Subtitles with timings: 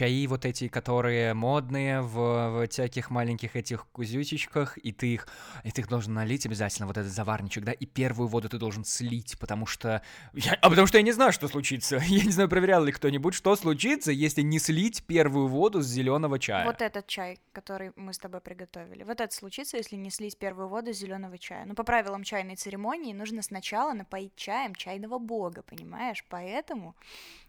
[0.00, 5.28] чаи вот эти, которые модные в, в всяких маленьких этих кузючечках, и ты их,
[5.62, 8.84] и ты их должен налить обязательно, вот этот заварничек, да, и первую воду ты должен
[8.84, 10.00] слить, потому что...
[10.32, 11.96] Я, а потому что я не знаю, что случится.
[12.10, 16.38] Я не знаю, проверял ли кто-нибудь, что случится, если не слить первую воду с зеленого
[16.38, 16.64] чая.
[16.64, 19.02] Вот этот чай, который мы с тобой приготовили.
[19.04, 21.66] Вот это случится, если не слить первую воду с зеленого чая.
[21.66, 26.24] Но по правилам чайной церемонии нужно сначала напоить чаем чайного бога, понимаешь?
[26.28, 26.94] Поэтому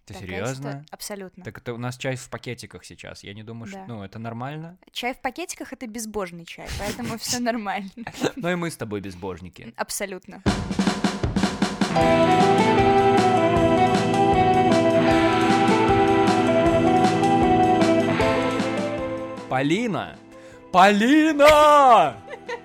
[0.06, 0.86] Ты серьезно?
[0.92, 1.44] Абсолютно.
[1.44, 3.24] Так это у нас чай в пакетиках сейчас.
[3.24, 3.78] Я не думаю, что...
[3.78, 3.86] Да.
[3.88, 4.78] Ну, это нормально.
[4.92, 7.92] Чай в пакетиках это безбожный чай, поэтому все нормально.
[8.36, 9.74] Ну и мы с тобой безбожники.
[9.78, 10.42] Абсолютно.
[19.50, 20.18] Полина!
[20.72, 22.16] Полина!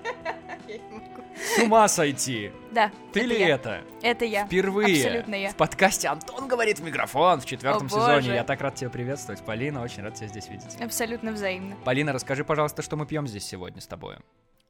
[1.37, 2.51] С ума сойти!
[2.71, 2.91] Да.
[3.13, 3.47] Ты это ли я.
[3.55, 3.81] это?
[4.01, 4.45] Это я.
[4.45, 5.49] Впервые Абсолютно я.
[5.49, 8.15] в подкасте Антон говорит в микрофон в четвертом О, сезоне.
[8.15, 8.33] боже.
[8.33, 9.81] Я так рад тебя приветствовать, Полина.
[9.81, 10.79] Очень рад тебя здесь видеть.
[10.81, 11.75] Абсолютно взаимно.
[11.85, 14.17] Полина, расскажи, пожалуйста, что мы пьем здесь сегодня с тобой.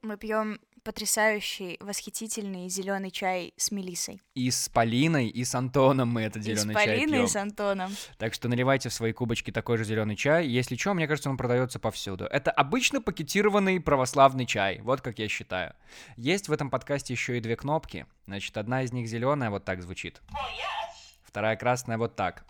[0.02, 4.21] Мы пьем потрясающий, восхитительный зеленый чай с мелисой.
[4.35, 7.25] И с Полиной, и с Антоном мы этот И с зеленый чай Полиной, пьем.
[7.25, 7.91] и с Антоном.
[8.17, 10.47] Так что наливайте в свои кубочки такой же зеленый чай.
[10.47, 12.23] Если что, мне кажется, он продается повсюду.
[12.23, 15.73] Это обычно пакетированный православный чай, вот как я считаю.
[16.16, 18.05] Есть в этом подкасте еще и две кнопки.
[18.25, 20.22] Значит, одна из них зеленая, вот так звучит.
[21.25, 22.45] Вторая красная, вот так.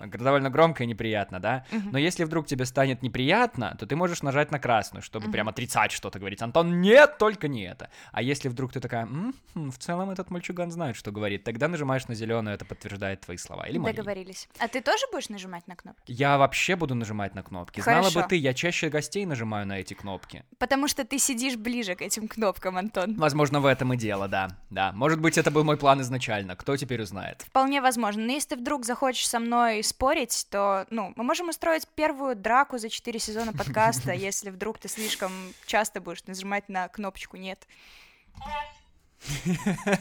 [0.00, 1.64] Довольно громко и неприятно, да?
[1.70, 1.90] Мгм.
[1.92, 5.92] Но если вдруг тебе станет неприятно, то ты можешь нажать на красную, чтобы прям отрицать
[5.92, 7.90] что-то, говорить, Антон, нет, только не это.
[8.12, 11.68] А если вдруг ты такая, «М, хм, в целом этот мальчуган знает, что говорит, тогда
[11.68, 13.66] нажимаешь на зеленую, это подтверждает твои слова.
[13.66, 13.92] Или мои.
[13.92, 14.48] Договорились.
[14.58, 16.02] А ты тоже будешь нажимать на кнопку?
[16.06, 17.80] Я вообще буду нажимать на кнопки.
[17.80, 18.20] Знала Хорошо.
[18.22, 20.44] бы ты, я чаще гостей нажимаю на эти кнопки.
[20.58, 23.14] Потому что ты сидишь ближе к этим кнопкам, Антон.
[23.16, 24.48] Возможно, в этом и дело, да.
[24.70, 24.92] Да.
[24.92, 26.56] Может быть, это был мой план изначально.
[26.56, 27.42] Кто теперь узнает?
[27.42, 28.22] Вполне возможно.
[28.22, 32.78] Но если ты вдруг захочешь со мной спорить, то, ну, мы можем устроить первую драку
[32.78, 35.32] за четыре сезона подкаста, если вдруг ты слишком
[35.66, 37.66] часто будешь нажимать на кнопочку «нет».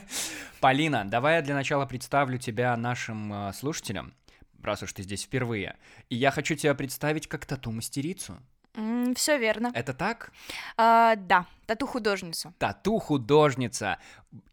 [0.59, 4.13] Полина, давай я для начала представлю тебя нашим э, слушателям,
[4.61, 5.75] раз уж ты здесь впервые.
[6.09, 8.37] И я хочу тебя представить как тату-мастерицу.
[9.15, 9.71] Все верно.
[9.73, 10.31] Это так?
[10.77, 12.53] А, да, тату-художницу.
[12.59, 13.97] Тату-художница.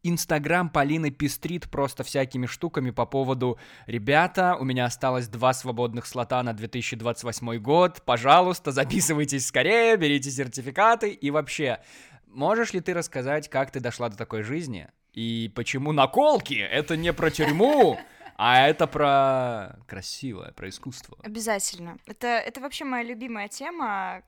[0.02, 6.42] Инстаграм Полины пестрит просто всякими штуками по поводу «Ребята, у меня осталось два свободных слота
[6.42, 11.80] на 2028 год, пожалуйста, записывайтесь скорее, берите сертификаты и вообще...»
[12.26, 14.88] Можешь ли ты рассказать, как ты дошла до такой жизни?
[15.12, 16.54] И почему наколки?
[16.54, 17.96] Это не про тюрьму,
[18.36, 21.16] а это про красивое, про искусство.
[21.22, 21.98] Обязательно.
[22.06, 24.22] Это, это вообще моя любимая тема,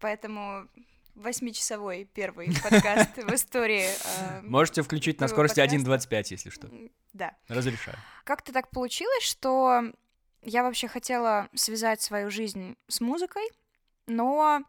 [0.00, 0.68] поэтому
[1.14, 3.86] восьмичасовой первый подкаст в истории.
[3.86, 6.08] э, Можете включить на скорости подкаста.
[6.10, 6.68] 1.25, если что.
[7.12, 7.34] Да.
[7.48, 7.96] Разрешаю.
[8.24, 9.82] Как-то так получилось, что
[10.42, 13.44] я вообще хотела связать свою жизнь с музыкой,
[14.06, 14.62] но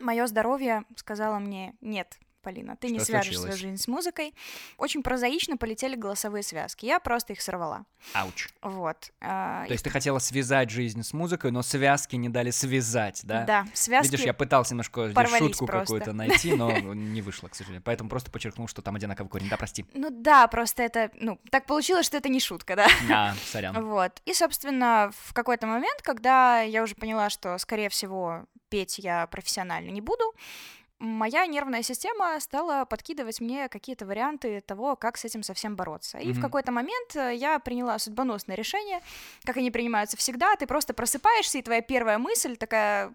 [0.00, 2.18] мое здоровье сказало мне нет.
[2.42, 3.56] Полина, ты не Что свяжешь случилось?
[3.56, 4.34] свою жизнь с музыкой.
[4.78, 6.86] Очень прозаично полетели голосовые связки.
[6.86, 7.84] Я просто их сорвала.
[8.14, 8.48] Ауч.
[8.62, 9.12] Вот.
[9.20, 13.44] а, То есть ты хотела связать жизнь с музыкой, но связки не дали связать, да?
[13.44, 14.10] Да, связки.
[14.10, 17.82] Видишь, я пытался немножко здесь шутку какую-то найти, но не вышло, к сожалению.
[17.84, 19.48] Поэтому просто подчеркнул, что там одинаковый корень.
[19.48, 19.84] Да, прости.
[19.94, 22.88] Ну да, просто это, ну, так получилось, что это не шутка, да?
[23.12, 23.84] А, сорян.
[23.84, 24.22] Вот.
[24.24, 29.90] И, собственно, в какой-то момент, когда я уже поняла, что, скорее всего, петь я профессионально
[29.90, 30.24] не буду,
[31.00, 36.18] моя нервная система стала подкидывать мне какие-то варианты того, как с этим совсем бороться.
[36.18, 36.42] И в Мгм.
[36.42, 39.00] какой-то момент э, я приняла судьбоносное решение,
[39.44, 43.12] как они принимаются всегда, ты просто просыпаешься, и твоя первая мысль такая,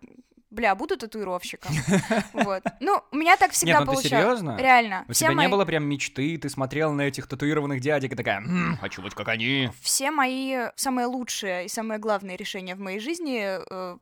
[0.49, 1.71] бля, буду татуировщиком.
[2.33, 2.63] Вот.
[2.79, 4.09] Ну, у меня так всегда Нет, ну получалось.
[4.09, 4.57] серьезно?
[4.57, 5.05] Реально.
[5.07, 8.15] У Все тебя не мои- было прям мечты, ты смотрел на этих татуированных дядек и
[8.15, 9.69] такая, «М, хочу быть как они.
[9.81, 13.97] все мои самые лучшие и самые главные решения в моей жизни э,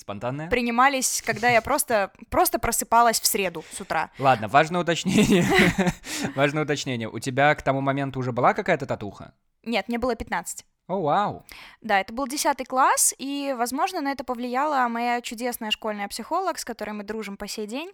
[0.00, 0.48] Спонтанная?
[0.48, 4.10] принимались, когда я просто, просто просыпалась в среду с утра.
[4.18, 5.44] Ладно, важное уточнение.
[6.34, 7.08] Важное уточнение.
[7.08, 9.34] У тебя к тому моменту уже была какая-то татуха?
[9.62, 10.64] Нет, мне было 15.
[10.88, 11.44] О, вау.
[11.82, 16.64] Да, это был 10 класс, и, возможно, на это повлияла моя чудесная школьная психолог, с
[16.64, 17.92] которой мы дружим по сей день.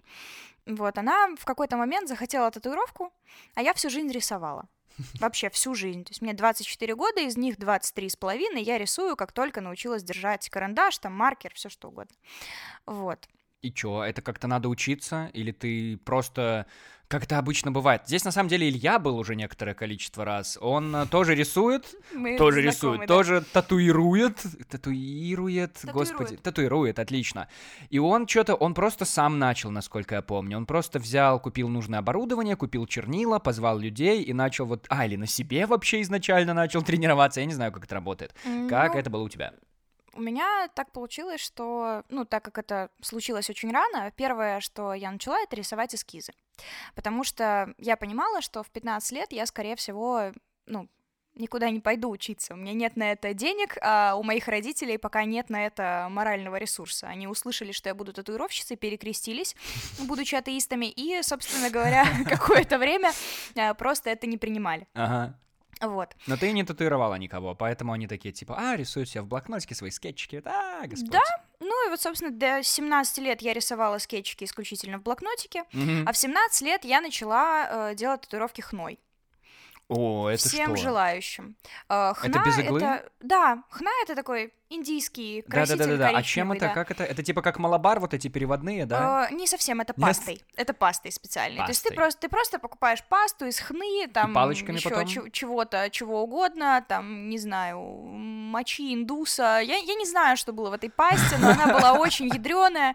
[0.64, 3.12] Вот, она в какой-то момент захотела татуировку,
[3.54, 4.66] а я всю жизнь рисовала.
[5.20, 6.04] Вообще всю жизнь.
[6.04, 10.02] То есть мне 24 года, из них 23 с половиной я рисую, как только научилась
[10.02, 12.16] держать карандаш, там маркер, все что угодно.
[12.86, 13.28] Вот.
[13.62, 15.30] И чё, это как-то надо учиться?
[15.32, 16.66] Или ты просто...
[17.08, 18.02] Как это обычно бывает.
[18.06, 20.58] Здесь, на самом деле, Илья был уже некоторое количество раз.
[20.60, 23.06] Он э, тоже рисует, Мы тоже знакомы, рисует, да.
[23.06, 25.94] тоже татуирует, татуирует, Татуирует.
[25.94, 27.46] господи, татуирует, отлично.
[27.90, 30.56] И он что-то, он просто сам начал, насколько я помню.
[30.56, 35.14] Он просто взял, купил нужное оборудование, купил чернила, позвал людей и начал вот, а, или
[35.14, 38.34] на себе вообще изначально начал тренироваться, я не знаю, как это работает.
[38.68, 39.52] Как Ну, это было у тебя?
[40.16, 45.10] У меня так получилось, что, ну, так как это случилось очень рано, первое, что я
[45.10, 46.32] начала, это рисовать эскизы.
[46.94, 50.32] Потому что я понимала, что в 15 лет я, скорее всего,
[50.64, 50.88] ну,
[51.34, 52.54] никуда не пойду учиться.
[52.54, 56.56] У меня нет на это денег, а у моих родителей пока нет на это морального
[56.56, 57.06] ресурса.
[57.08, 59.54] Они услышали, что я буду татуировщицей, перекрестились,
[60.00, 63.12] будучи атеистами, и, собственно говоря, какое-то время
[63.54, 64.88] а, просто это не принимали.
[64.94, 65.38] Ага.
[65.80, 66.16] Вот.
[66.26, 69.90] Но ты не татуировала никого, поэтому они такие, типа, а, рисуют себе в блокнотике свои
[69.90, 71.10] скетчики, да, господь.
[71.10, 71.20] Да,
[71.60, 76.08] ну и вот, собственно, до 17 лет я рисовала скетчики исключительно в блокнотике, Мгм.
[76.08, 78.98] а в 17 лет я начала э, делать татуировки хной.
[79.88, 80.84] О, это Всем что?
[80.88, 81.56] желающим.
[81.88, 82.80] Э, хна без иглы?
[82.80, 86.74] это- Да, хна это такой индийский краситель Да-да-да-да, а чем это, да.
[86.74, 87.04] как это?
[87.04, 89.28] Это типа как малабар, вот эти переводные, да?
[89.30, 90.42] Э, не совсем, это пастой.
[90.56, 91.62] Это пастой специальной.
[91.64, 91.96] То есть ты Пастой.
[91.96, 95.30] просто, ты просто покупаешь пасту из хны, там палочками еще потом?
[95.30, 99.60] чего-то, чего угодно, там, не знаю, мочи индуса.
[99.62, 102.94] Я, я не знаю, что было в этой пасте, но она была очень ядреная.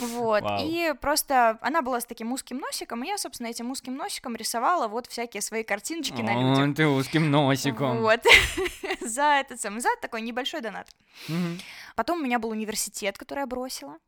[0.00, 0.42] Вот.
[0.60, 4.88] И просто она была с таким узким носиком, и я, собственно, этим узким носиком рисовала
[4.88, 6.76] вот всякие свои картиночки на людях.
[6.76, 8.00] Ты узким носиком.
[8.00, 8.20] Вот.
[9.00, 10.88] За этот самый, за такой небольшой донат.
[11.28, 11.58] Мгм.
[11.96, 13.98] Потом у меня был университет, который я бросила.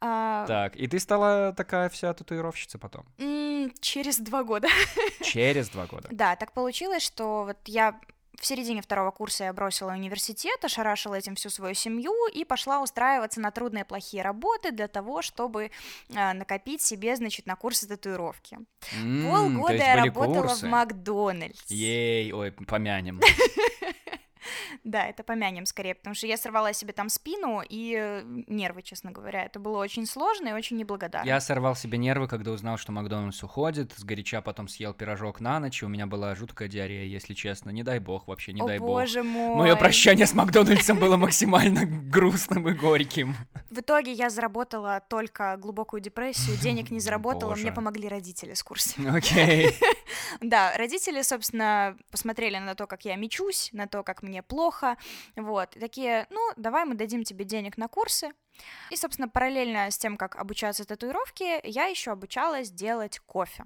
[0.00, 3.04] А, Так, и ты стала такая вся татуировщица потом?
[3.18, 4.68] м, через два года.
[5.22, 6.08] Через два года.
[6.10, 8.00] Да, так получилось, что вот я
[8.40, 13.38] в середине второго курса я бросила университет, ошарашила этим всю свою семью и пошла устраиваться
[13.38, 15.70] на трудные плохие работы для того, чтобы
[16.16, 18.56] а, накопить себе, значит, на курсы татуировки.
[18.80, 20.66] То Полгода я работала курсы?
[20.66, 21.60] в Макдональдс.
[21.70, 23.20] Ей, ой, помянем.
[24.84, 29.10] Да, это помянем скорее, потому что я сорвала себе там спину и э, нервы, честно
[29.10, 29.44] говоря.
[29.44, 31.26] Это было очень сложно и очень неблагодарно.
[31.26, 35.82] Я сорвал себе нервы, когда узнал, что Макдональдс уходит, сгоряча потом съел пирожок на ночь,
[35.82, 37.70] и у меня была жуткая диарея, если честно.
[37.70, 38.88] Не дай бог, вообще, не О дай бог.
[38.88, 39.56] боже мой.
[39.56, 43.36] Мое прощание с Макдональдсом было максимально грустным и горьким.
[43.70, 49.16] В итоге я заработала только глубокую депрессию, денег не заработала, мне помогли родители с курсами.
[49.16, 49.70] Окей.
[50.40, 54.96] Да, родители, собственно, посмотрели на то, как я мечусь, на то, как мне плохо,
[55.36, 58.30] вот, и такие, ну, давай мы дадим тебе денег на курсы.
[58.90, 63.64] И, собственно, параллельно с тем, как обучаться татуировке, я еще обучалась делать кофе.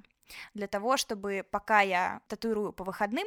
[0.55, 3.26] Для того, чтобы пока я татуирую по выходным,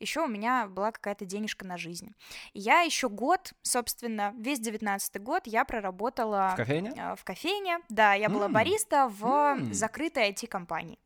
[0.00, 2.14] еще у меня была какая-то денежка на жизнь.
[2.54, 6.94] И я еще год, собственно, весь девятнадцатый год я проработала В кофейне?
[6.96, 7.80] э, в кофейне.
[7.90, 10.98] Да, я была бариста в закрытой IT-компании.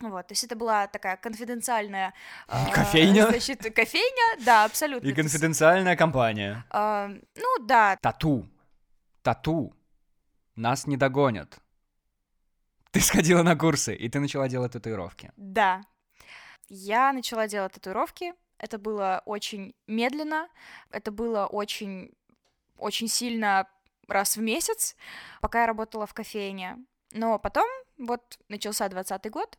[0.00, 2.12] Вот, то есть это была такая конфиденциальная...
[2.48, 3.28] э, Кофейня?
[3.28, 5.08] Значит, кофейня, да, абсолютно.
[5.08, 6.64] И конфиденциальная компания.
[6.70, 8.46] э, ну, да, Тату.
[9.22, 9.72] Тату.
[10.54, 11.58] Нас не догонят.
[12.90, 15.32] Ты сходила на курсы, и ты начала делать татуировки.
[15.36, 15.82] да.
[16.68, 18.34] Я начала делать татуировки.
[18.58, 20.48] Это было очень медленно,
[20.90, 22.10] это было очень,
[22.76, 23.68] очень сильно
[24.08, 24.96] раз в месяц,
[25.40, 26.78] пока я работала в кофейне.
[27.12, 27.66] Но потом,
[27.98, 29.58] вот, начался двадцатый год,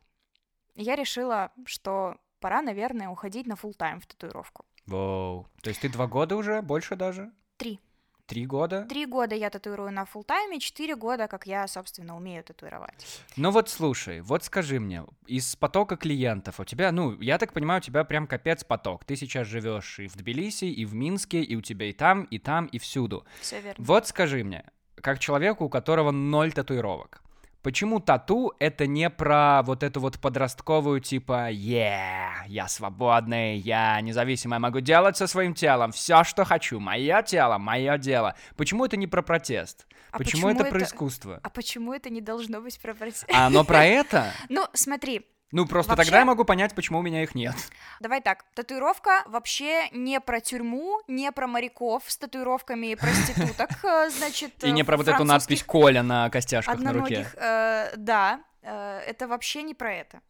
[0.78, 4.64] я решила, что пора, наверное, уходить на full тайм в татуировку.
[4.86, 5.46] Воу.
[5.62, 6.62] То есть ты два года уже?
[6.62, 7.30] Больше даже?
[7.56, 7.80] Три.
[8.26, 8.84] Три года?
[8.84, 13.24] Три года я татуирую на full тайме, четыре года, как я, собственно, умею татуировать.
[13.36, 17.80] Ну вот слушай, вот скажи мне, из потока клиентов у тебя, ну, я так понимаю,
[17.80, 19.04] у тебя прям капец поток.
[19.04, 22.38] Ты сейчас живешь и в Тбилиси, и в Минске, и у тебя и там, и
[22.38, 23.24] там, и всюду.
[23.40, 23.82] Все верно.
[23.82, 24.64] Вот скажи мне,
[24.96, 27.22] как человеку, у которого ноль татуировок,
[27.62, 34.58] почему тату это не про вот эту вот подростковую типа «Yeah, я свободный, я независимый,
[34.58, 38.34] могу делать со своим телом все, что хочу, мое тело, мое дело».
[38.56, 39.86] Почему это не про протест?
[40.10, 41.40] А почему, почему это про это- искусство?
[41.42, 43.26] А почему это не должно быть про протест?
[43.32, 44.32] А оно про это?
[44.48, 47.54] Ну, смотри, Ну, просто Вообще- тогда я могу понять, почему у меня их нет.
[48.00, 48.44] давай так.
[48.54, 54.70] Татуировка вообще не про тюрьму, не про моряков с татуировками и проституток, э, значит, И
[54.72, 57.26] не э, про вот эту надпись «Коля» на костяшках на руке.
[57.36, 60.20] э, Да, это вообще не про это.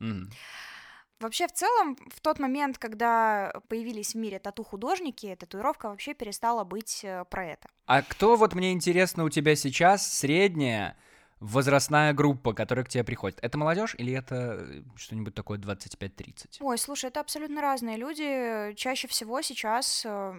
[1.20, 7.04] Вообще, в целом, в тот момент, когда появились в мире тату-художники, татуировка вообще перестала быть
[7.28, 7.68] про это.
[7.86, 10.96] А кто, вот мне интересно, у тебя сейчас средняя
[11.40, 13.38] возрастная группа, которая к тебе приходит?
[13.42, 16.58] Это молодежь или это э, что-нибудь такое 25-30?
[16.60, 18.74] Ой, слушай, это абсолютно разные люди.
[18.74, 20.34] Чаще всего сейчас э,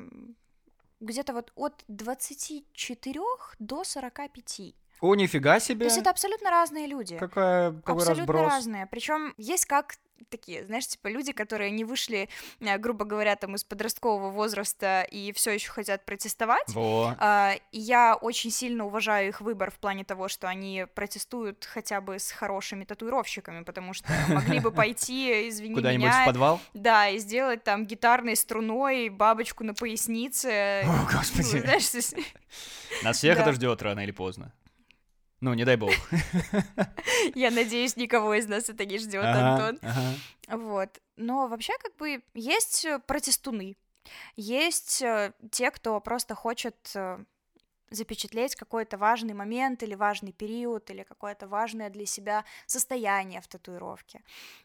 [1.00, 3.20] где-то вот от 24
[3.60, 4.62] до 45.
[5.02, 5.86] О, нифига То себе!
[5.86, 7.18] есть это абсолютно разные люди.
[7.18, 8.52] Какая, какой абсолютно разброс.
[8.52, 8.86] разные.
[8.88, 9.96] Причем есть как
[10.30, 15.32] такие, знаешь, типа люди, которые не вышли, э, грубо говоря, там из подросткового возраста и
[15.34, 16.70] все еще хотят протестовать.
[16.70, 17.16] Во.
[17.20, 22.20] А, я очень сильно уважаю их выбор в плане того, что они протестуют хотя бы
[22.20, 26.60] с хорошими татуировщиками, потому что могли бы пойти, извини Куда-нибудь в меня, подвал?
[26.74, 30.84] да, и сделать там гитарной струной бабочку на пояснице.
[30.86, 31.60] О, господи.
[31.60, 31.90] знаешь,
[33.04, 34.54] Нас всех это ждет рано или поздно.
[35.42, 35.94] Ну, не дай бог.
[37.36, 39.80] я надеюсь, никого из нас это не ждет, Антон.
[40.48, 40.90] Вот.
[41.16, 43.78] Но вообще, как бы, есть э, протестуны,
[44.36, 47.20] есть э, те, кто просто хочет э,
[47.92, 54.22] запечатлеть какой-то важный момент или важный период, или какое-то важное для себя состояние в татуировке.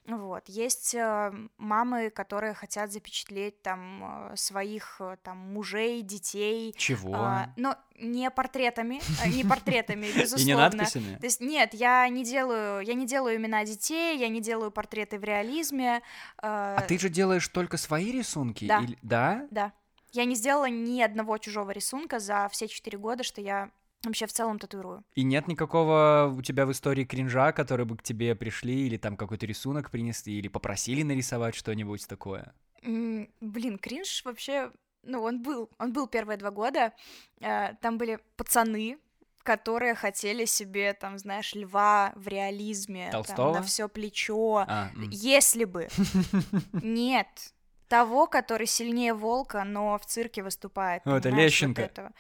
[0.07, 0.49] Вот.
[0.49, 7.14] Есть э, мамы, которые хотят запечатлеть там э, своих э, там мужей, детей, Чего?
[7.14, 10.40] а, но не портретами, э, не портретами, безусловно.
[10.43, 11.16] И не надписями?
[11.16, 15.19] То есть нет, я не делаю, я не делаю имена детей, я не делаю портреты
[15.19, 16.02] в реализме.
[16.38, 18.66] А ты же делаешь только свои рисунки?
[18.66, 18.81] Да.
[18.81, 19.47] или- Да?
[19.50, 19.73] Да.
[20.14, 23.73] Я не сделала ни одного чужого рисунка за все четыре года, что я
[24.04, 25.02] вообще в целом татуирую.
[25.16, 29.16] И нет никакого у тебя в истории кринжа, который бы к тебе пришли, или там
[29.16, 32.54] какой-то рисунок принесли, или попросили нарисовать что-нибудь такое?
[32.83, 34.71] Блин, кринж вообще,
[35.02, 36.92] ну, он был, он был первые два года.
[37.40, 38.99] Э, Там были пацаны,
[39.42, 43.54] которые хотели себе, там, знаешь, льва в реализме, там, Толстого?
[43.54, 44.64] на все плечо.
[44.68, 45.11] А, м.
[45.11, 45.88] Если бы.
[46.73, 47.52] Нет.
[47.88, 51.03] Того, который сильнее волка, но в цирке выступает.
[51.07, 51.83] О, это понимаешь, Лещенко.
[51.83, 52.12] вот этого.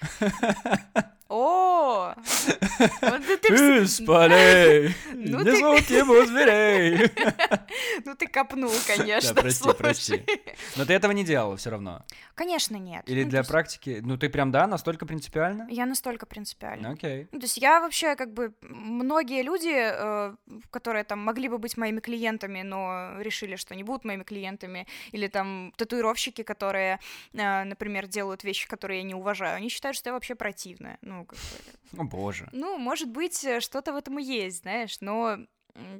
[1.36, 2.14] О!
[2.14, 7.10] Вот это ты вс- Из полей Ну не зовут ему зверей.
[8.04, 9.34] Ну ты копнул, конечно.
[9.34, 10.24] Да, прости, прости.
[10.76, 12.04] Но ты этого не делала все равно.
[12.36, 13.02] Конечно, нет.
[13.08, 14.00] Или Ну, для практики?
[14.02, 15.66] Ну ты прям, да, настолько принципиально?
[15.70, 16.90] Я настолько принципиально.
[16.90, 17.26] Окей.
[17.32, 20.34] Ну, то есть я вообще как бы многие люди, э,
[20.70, 25.26] которые там могли бы быть моими клиентами, но решили, что не будут моими клиентами, или
[25.28, 27.00] там татуировщики, которые,
[27.32, 30.98] э, например, делают вещи, которые я не уважаю, они считают, что я вообще противная.
[31.02, 32.48] Ну, как бы, О боже.
[32.52, 35.38] ну, может быть, э, что-то в этом и есть, знаешь, но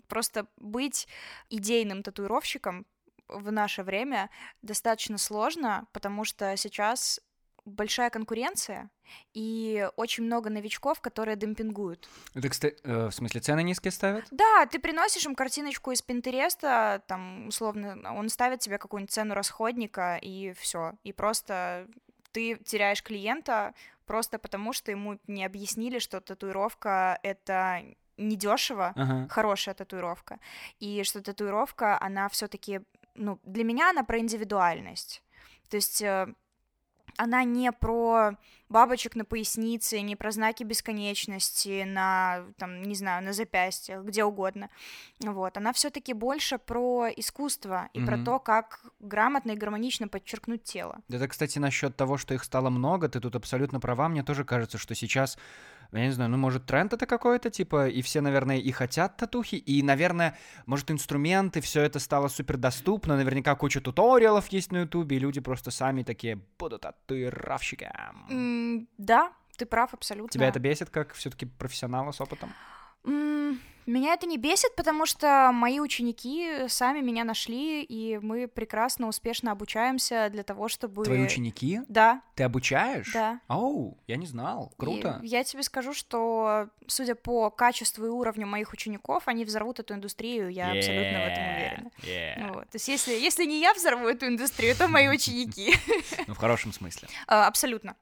[0.09, 1.09] просто быть
[1.51, 2.87] идейным татуировщиком
[3.29, 4.31] в наше время
[4.63, 7.21] достаточно сложно, потому что сейчас
[7.65, 8.91] большая конкуренция
[9.33, 12.09] и очень много новичков, которые демпингуют.
[12.35, 14.27] Это, кстати, э, в смысле, цены низкие ставят?
[14.31, 20.19] Да, ты приносишь им картиночку из Пинтереста, там, условно, он ставит тебе какую-нибудь цену расходника,
[20.21, 20.93] и все.
[21.05, 21.89] И просто
[22.33, 23.75] ты теряешь клиента
[24.07, 27.83] просто потому, что ему не объяснили, что татуировка— это
[28.17, 29.29] недешево, Ага.
[29.29, 30.39] хорошая татуировка,
[30.79, 32.81] и что татуировка, она все таки
[33.17, 35.23] ну, для меня она про индивидуальность.
[35.69, 36.35] То есть э,
[37.17, 38.37] она не про
[38.69, 44.69] бабочек на пояснице, не про знаки бесконечности на, там, не знаю, на запястьях, где угодно.
[45.21, 45.57] Вот.
[45.57, 48.25] Она все таки больше про искусство и про Мгм.
[48.25, 51.01] то, как грамотно и гармонично подчеркнуть тело.
[51.09, 54.09] Это, кстати, насчет того, что их стало много, ты тут абсолютно права.
[54.09, 55.39] Мне тоже кажется, что сейчас,
[55.93, 59.57] я не знаю, ну, может, тренд это какой-то, типа, и все, наверное, и хотят татухи,
[59.57, 60.37] и, наверное,
[60.67, 65.41] может, инструменты, все это стало супер доступно, наверняка куча туториалов есть на ютубе, и люди
[65.41, 68.27] просто сами такие, буду татуировщиком.
[68.31, 70.31] М, да, ты прав абсолютно.
[70.31, 72.53] Тебя это бесит, как все-таки профессионала с опытом?
[73.87, 79.53] Меня это не бесит, потому что мои ученики сами меня нашли, и мы прекрасно, успешно
[79.53, 81.05] обучаемся для того, чтобы...
[81.05, 81.81] Твои ученики?
[81.89, 83.13] Да, Ты обучаешь?
[83.13, 83.41] да.
[83.49, 84.73] Оу, я не знал.
[84.77, 85.21] Круто.
[85.23, 89.95] И я тебе скажу, что, судя по качеству и уровню моих учеников, они взорвут эту
[89.95, 91.91] индустрию, я абсолютно в этом уверена.
[92.03, 92.55] Yeah.
[92.55, 92.71] Вот.
[92.71, 95.75] То есть если, если не я взорву эту индустрию, то мои ученики.
[96.27, 97.09] Ну, в хорошем смысле.
[97.27, 97.97] А, Абсолютно.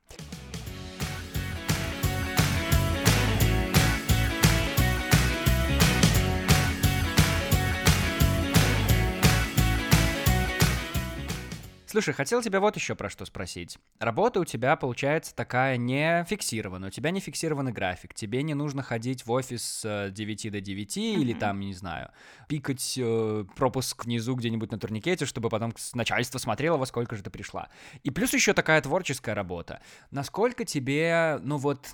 [11.92, 13.76] Слушай, хотел тебя вот еще про что спросить.
[13.98, 18.82] Работа у тебя получается такая не фиксированная, у тебя не фиксированный график, тебе не нужно
[18.82, 21.38] ходить в офис с э, 9 до 9 или Мгм.
[21.40, 22.10] там, не знаю,
[22.48, 27.22] пикать э, пропуск внизу где-нибудь на турникете, чтобы потом с- начальство смотрело, во сколько же
[27.22, 27.68] ты пришла.
[28.04, 29.82] И плюс еще такая творческая работа.
[30.10, 31.88] Насколько тебе, ну вот,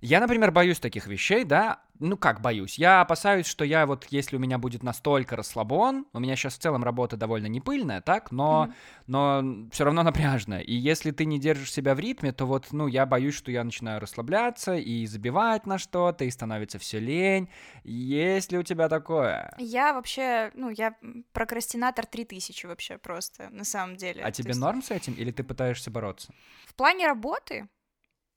[0.00, 1.80] я, например, боюсь таких вещей, да.
[1.98, 2.78] Ну как боюсь?
[2.78, 6.58] Я опасаюсь, что я вот, если у меня будет настолько расслабон, у меня сейчас в
[6.58, 8.74] целом работа довольно не пыльная, так, но, Мгм.
[9.06, 10.60] но все равно напряжная.
[10.60, 13.64] И если ты не держишь себя в ритме, то вот, ну, я боюсь, что я
[13.64, 17.48] начинаю расслабляться и забивать на что-то, и становится все лень.
[17.84, 19.54] Есть ли у тебя такое?
[19.58, 20.94] Я вообще, ну, я
[21.32, 24.22] прокрастинатор 3000 вообще просто, на самом деле.
[24.22, 26.32] А То тебе есть норм с этим, или ты пытаешься бороться?
[26.66, 27.68] В плане работы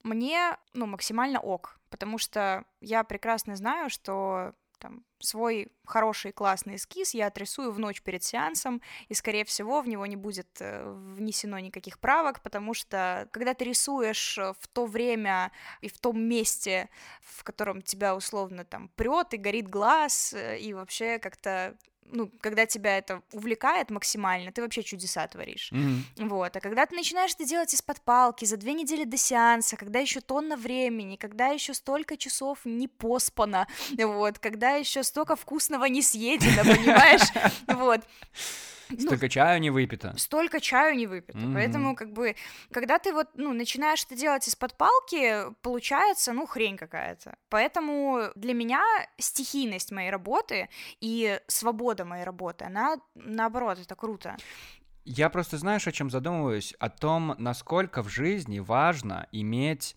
[0.04, 7.14] мне, ну, максимально ок, потому что я прекрасно знаю, что там, свой хороший классный эскиз
[7.14, 11.60] я отрисую в ночь перед сеансом, и, скорее всего, в него не будет э, внесено
[11.60, 15.52] никаких правок, потому что, когда ты рисуешь э, в то время
[15.82, 16.90] и в том месте,
[17.22, 21.78] в котором тебя условно там прет и горит глаз, э, и вообще как-то
[22.12, 25.70] ну, когда тебя это увлекает максимально, ты вообще чудеса творишь.
[25.72, 26.06] Мгм.
[26.18, 30.00] Вот, а когда ты начинаешь это делать из-под палки за две недели до сеанса, когда
[30.00, 36.02] еще тонна времени, когда еще столько часов не поспано, вот, когда еще столько вкусного не
[36.02, 37.28] съедено, понимаешь,
[37.68, 38.02] вот.
[38.90, 40.14] Ну, Столько чая не выпито.
[40.18, 41.38] столько чаю не выпито.
[41.38, 41.54] Мгм.
[41.54, 42.36] Поэтому, как бы,
[42.72, 47.36] когда ты вот, ну, начинаешь это делать из-под палки, получается, ну, хрень какая-то.
[47.50, 48.84] Поэтому для меня
[49.18, 50.70] стихийность моей работы
[51.02, 54.36] и свобода моей работы, она, наоборот, это круто.
[55.06, 56.74] Я просто, знаешь, о чем задумываюсь?
[56.80, 59.96] О том, насколько в жизни важно иметь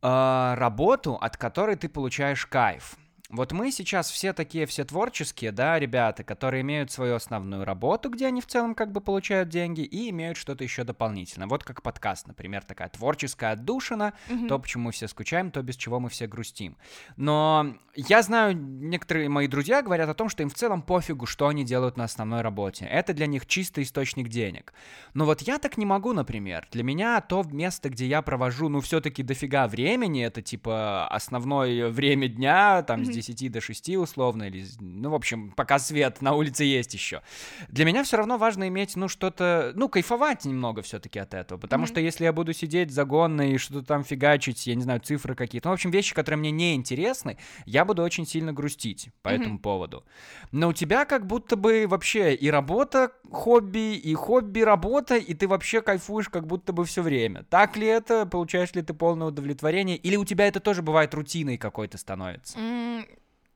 [0.00, 2.96] э, работу, от которой ты получаешь кайф.
[3.32, 8.26] Вот мы сейчас все такие, все творческие, да, ребята, которые имеют свою основную работу, где
[8.26, 11.46] они в целом как бы получают деньги, и имеют что-то еще дополнительно.
[11.46, 14.48] Вот как подкаст, например, такая творческая отдушина, Мгм.
[14.48, 16.76] то, почему мы все скучаем, то, без чего мы все грустим.
[17.16, 21.48] Но я знаю, некоторые мои друзья говорят о том, что им в целом пофигу, что
[21.48, 22.84] они делают на основной работе.
[22.84, 24.74] Это для них чистый источник денег.
[25.14, 26.68] Но вот я так не могу, например.
[26.70, 32.28] Для меня то место, где я провожу, ну, все-таки дофига времени, это типа основное время
[32.28, 33.21] дня, там, с Мгм.
[33.22, 37.22] 10 до 6 условно, или, ну, в общем, пока свет на улице есть еще.
[37.68, 41.82] Для меня все равно важно иметь, ну, что-то, ну, кайфовать немного все-таки от этого, потому
[41.82, 41.88] Мгм.
[41.88, 45.68] что если я буду сидеть загонно и что-то там фигачить, я не знаю, цифры какие-то,
[45.68, 49.40] ну, в общем, вещи, которые мне не интересны, я буду очень сильно грустить по Мгм.
[49.40, 50.04] этому поводу.
[50.50, 55.48] Но у тебя как будто бы вообще и работа хобби, и хобби работа, и ты
[55.48, 57.44] вообще кайфуешь как будто бы все время.
[57.44, 58.26] Так ли это?
[58.26, 59.96] Получаешь ли ты полное удовлетворение?
[59.96, 62.58] Или у тебя это тоже бывает рутиной какой-то становится?
[62.58, 63.06] М,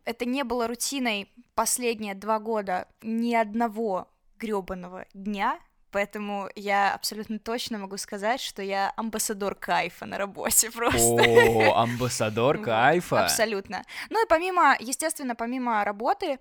[0.07, 4.09] Это не было рутиной последние два года ни одного
[4.39, 5.59] грёбаного дня,
[5.91, 11.23] поэтому я абсолютно точно могу сказать, что я амбассадор кайфа на работе просто.
[11.23, 13.25] О, амбассадор кайфа.
[13.25, 13.83] Абсолютно.
[14.11, 16.39] Ну и помимо, естественно, помимо работы,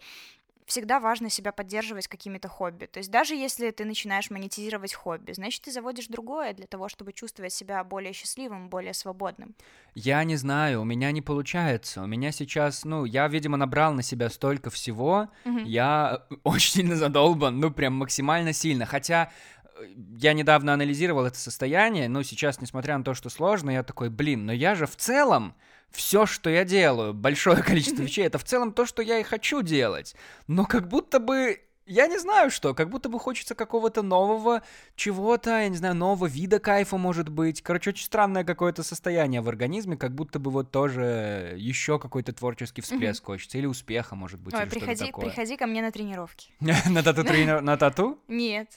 [0.65, 2.85] всегда важно себя поддерживать какими-то хобби.
[2.85, 7.13] То есть даже если ты начинаешь монетизировать хобби, значит, ты заводишь другое для того, чтобы
[7.13, 9.55] чувствовать себя более счастливым, более свободным.
[9.93, 12.01] Я не знаю, у меня не получается.
[12.01, 15.63] У меня сейчас, ну, я, видимо, набрал на себя столько всего, Мгм.
[15.65, 18.85] я очень сильно задолбан, ну, прям максимально сильно.
[18.85, 19.31] Хотя
[19.79, 19.85] э,
[20.17, 24.45] я недавно анализировал это состояние, но сейчас, несмотря на то, что сложно, я такой, блин,
[24.47, 25.53] но я же в целом
[25.95, 29.61] все, что я делаю, большое количество вещей, это в целом то, что я и хочу
[29.61, 30.15] делать.
[30.47, 34.63] Но как будто бы я не знаю что, как будто бы хочется какого-то нового
[34.95, 37.61] чего-то, я не знаю, нового вида кайфа, может быть.
[37.61, 42.81] Короче, очень странное какое-то состояние в организме, как будто бы вот тоже еще какой-то творческий
[42.81, 45.25] всплеск хочется, или успеха, может быть, Ой, или что-то приходи, такое.
[45.27, 46.49] приходи ко мне на тренировки.
[46.59, 48.19] На тату тренер- на тату?
[48.27, 48.67] Нет,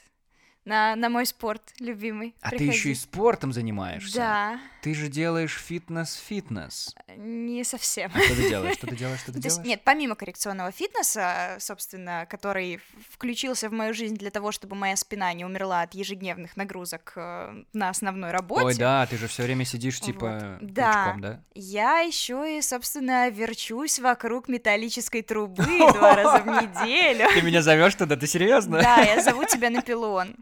[0.65, 2.35] на, на мой спорт любимый.
[2.41, 2.77] А ты Приходи.
[2.77, 4.17] еще и спортом занимаешься.
[4.17, 6.95] Да, Ты же делаешь фитнес-фитнес.
[7.17, 8.11] не совсем.
[8.13, 8.75] А что ты делаешь?
[8.75, 9.19] Что ты делаешь?
[9.19, 9.67] Что ты То есть, делаешь?
[9.69, 15.33] нет, помимо коррекционного фитнеса, собственно, который включился в мою жизнь для того, чтобы моя спина
[15.33, 19.65] не умерла от ежедневных нагрузок э, на основной работе, Ой, да, ты же все время
[19.65, 20.71] сидишь типа Вот.
[20.73, 20.93] Да.
[21.03, 21.41] крючком, да?
[21.55, 27.27] я еще и, собственно, верчусь вокруг металлической трубы два раза в неделю.
[27.33, 28.81] Ты меня зовешь туда, ты серьезно?
[28.81, 30.35] Да, я зову тебя на пилон.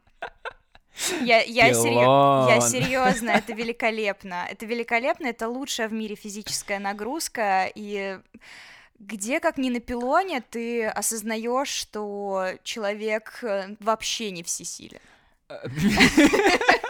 [1.21, 4.47] Я, я, серьё- я серьезно, это великолепно.
[4.49, 7.71] Это великолепно, это лучшая в мире физическая нагрузка.
[7.75, 8.19] И
[8.99, 14.99] где, как ни на пилоне, ты осознаешь, что человек э, вообще не всесилен.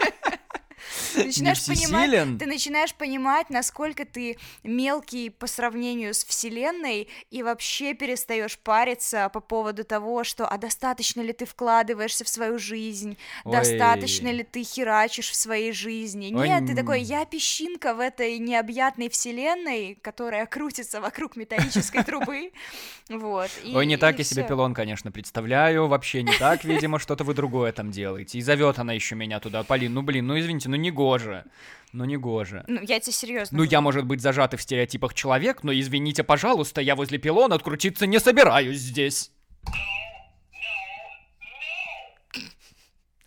[1.13, 7.93] Ты начинаешь понимать, ты начинаешь понимать, насколько ты мелкий по сравнению с Вселенной, и вообще
[7.93, 14.29] перестаешь париться по поводу того, что а достаточно ли ты вкладываешься в свою жизнь, достаточно
[14.29, 14.35] Ой.
[14.37, 16.33] ли ты херачишь в своей жизни.
[16.33, 22.51] Ой, Нет, ты такой, я песчинка в этой необъятной Вселенной, которая крутится вокруг металлической трубы.
[23.09, 23.49] Вот.
[23.73, 25.87] Ой, не так я себе пилон, конечно, представляю.
[25.87, 28.37] Вообще не так, видимо, что-то вы другое там делаете.
[28.37, 29.63] И зовет она еще меня туда.
[29.63, 31.45] Полин, ну блин, ну извините, ну не гоже.
[31.93, 32.63] Ну не гоже.
[32.67, 33.57] Ну, я тебе серьезно.
[33.57, 38.05] Ну, я, может быть, зажатый в стереотипах человек, но извините, пожалуйста, я возле пилона открутиться
[38.05, 39.31] не собираюсь здесь.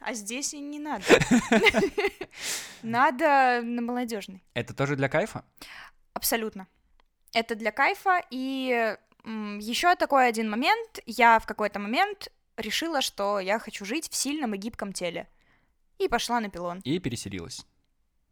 [0.01, 1.05] А здесь и не надо.
[2.83, 4.43] Надо на молодежный.
[4.55, 5.45] Это тоже для кайфа?
[6.15, 6.67] Абсолютно.
[7.33, 8.23] Это для кайфа.
[8.31, 11.01] И еще такой один момент.
[11.07, 15.29] Я в какой-то момент решила, что я хочу жить в сильном и гибком теле.
[16.01, 16.81] И пошла на пилон.
[16.83, 17.67] И переселилась.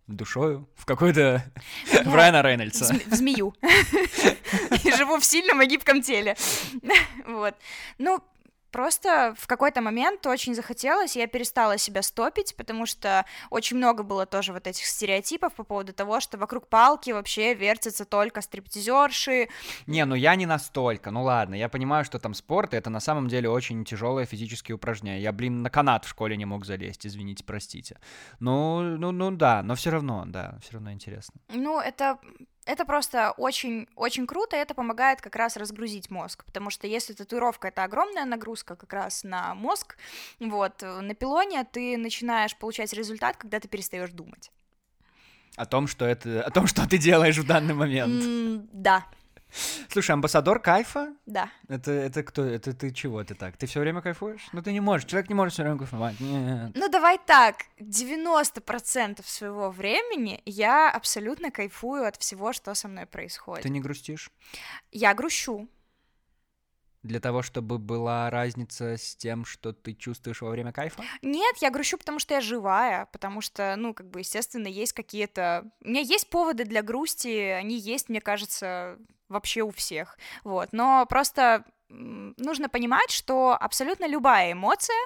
[0.07, 1.44] душою в какой-то...
[2.04, 2.94] в Райана Рейнольдса.
[3.07, 3.54] В змею.
[4.85, 6.37] И живу в сильном и гибком теле.
[7.26, 7.54] Вот.
[7.98, 8.22] Ну,
[8.70, 14.26] Просто в какой-то момент очень захотелось, я перестала себя стопить, потому что очень много было
[14.26, 19.48] тоже вот этих стереотипов по поводу того, что вокруг палки вообще вертятся только стриптизерши.
[19.87, 23.00] Не, ну я не настолько, ну ладно, я понимаю, что там спорт, и это на
[23.00, 25.20] самом деле очень тяжелые физические упражнения.
[25.20, 27.98] Я, блин, на канат в школе не мог залезть, извините, простите.
[28.40, 31.40] Ну, ну, ну да, но все равно, да, все равно интересно.
[31.48, 32.18] Ну, это
[32.68, 37.68] это просто очень-очень круто, и это помогает как раз разгрузить мозг, потому что если татуировка—
[37.68, 39.96] это огромная нагрузка как раз на мозг,
[40.38, 44.52] вот, на пилоне ты начинаешь получать результат, когда ты перестаешь думать.
[45.57, 46.42] О том, что это...
[46.42, 48.22] О том, что ты делаешь в данный момент.
[48.22, 49.07] Mm, да,
[49.90, 51.14] Слушай, амбассадор кайфа?
[51.26, 51.50] Да.
[51.68, 52.44] Это, это кто?
[52.44, 53.56] Это ты чего ты так?
[53.56, 54.48] Ты все время кайфуешь?
[54.52, 56.20] Ну ты не можешь, человек не может все время кайфовать.
[56.20, 56.72] Нет.
[56.74, 63.62] Ну давай так, 90% своего времени я абсолютно кайфую от всего, что со мной происходит.
[63.62, 64.30] Ты не грустишь?
[64.92, 65.68] Я грущу.
[67.02, 71.02] Для того, чтобы была разница с тем, что ты чувствуешь во время кайфа?
[71.22, 75.70] Нет, я грущу, потому что я живая, потому что, ну, как бы, естественно, есть какие-то...
[75.84, 81.06] У меня есть поводы для грусти, они есть, мне кажется, вообще у всех, вот, но
[81.06, 84.96] просто нужно понимать, что абсолютно любая эмоция,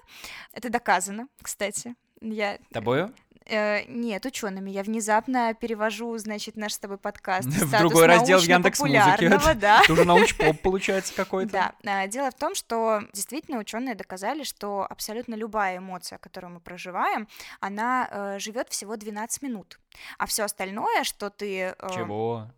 [0.52, 2.59] это доказано, кстати, я...
[2.72, 3.14] Тобою?
[3.46, 4.70] Э, нет, учеными.
[4.70, 9.55] Я внезапно перевожу, значит, наш с тобой подкаст в другой раздел в Яндекс Музыке.
[9.55, 9.83] Да.
[9.87, 11.72] Тоже научпоп получается какой-то.
[11.83, 12.07] Да.
[12.07, 17.28] Дело в том, что действительно ученые доказали, что абсолютно любая эмоция, которую мы проживаем,
[17.61, 19.78] она э, живет всего 12 минут,
[20.18, 22.48] а все остальное, что ты э, чего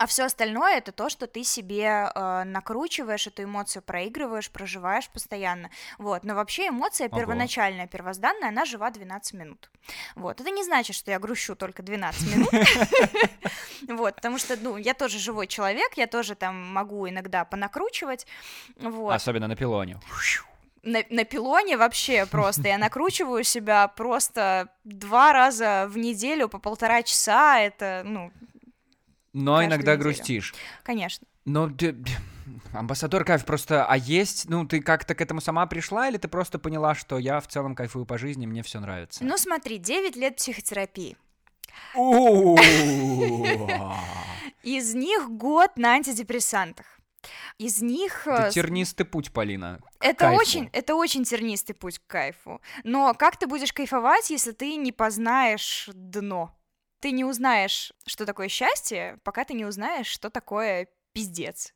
[0.00, 5.68] а все остальное это то, что ты себе э, накручиваешь, эту эмоцию проигрываешь, проживаешь постоянно.
[5.98, 6.24] Вот.
[6.24, 7.18] Но вообще эмоция Ого.
[7.18, 9.70] первоначальная, первозданная, она жива 12 минут.
[10.14, 10.40] Вот.
[10.40, 12.48] Это не значит, что я грущу только 12 минут.
[13.88, 18.26] Вот, потому что, ну, я тоже живой человек, я тоже там могу иногда понакручивать.
[19.14, 19.98] Особенно на пилоне.
[20.82, 22.68] На, на пилоне вообще просто.
[22.68, 27.58] Я накручиваю себя просто два раза в неделю по полтора часа.
[27.58, 28.30] Это, ну,
[29.32, 30.02] но иногда неделю.
[30.02, 30.54] грустишь.
[30.82, 31.26] Конечно.
[31.44, 31.96] Но ты...
[32.72, 36.58] Амбассадор кайф просто, а есть, ну, ты как-то к этому сама пришла, или ты просто
[36.58, 39.24] поняла, что я в целом кайфую по жизни, мне все нравится?
[39.24, 41.16] Ну, смотри, 9 лет психотерапии.
[44.62, 46.86] Из них год на антидепрессантах.
[47.58, 48.26] Из них...
[48.26, 49.80] Это э, тернистый путь, Полина.
[50.00, 52.60] Это очень, это очень тернистый путь к кайфу.
[52.84, 56.54] Но как ты будешь кайфовать, если ты не познаешь дно?
[57.00, 61.74] Ты не узнаешь, что такое счастье, пока ты не узнаешь, что такое пиздец.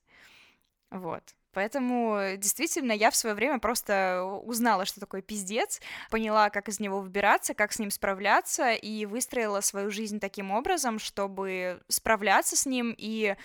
[0.91, 1.35] Вот.
[1.53, 7.01] Поэтому действительно я в свое время просто узнала, что такое пиздец, поняла, как из него
[7.01, 12.95] выбираться, как с ним справляться, и выстроила свою жизнь таким образом, чтобы справляться с ним
[12.97, 13.37] и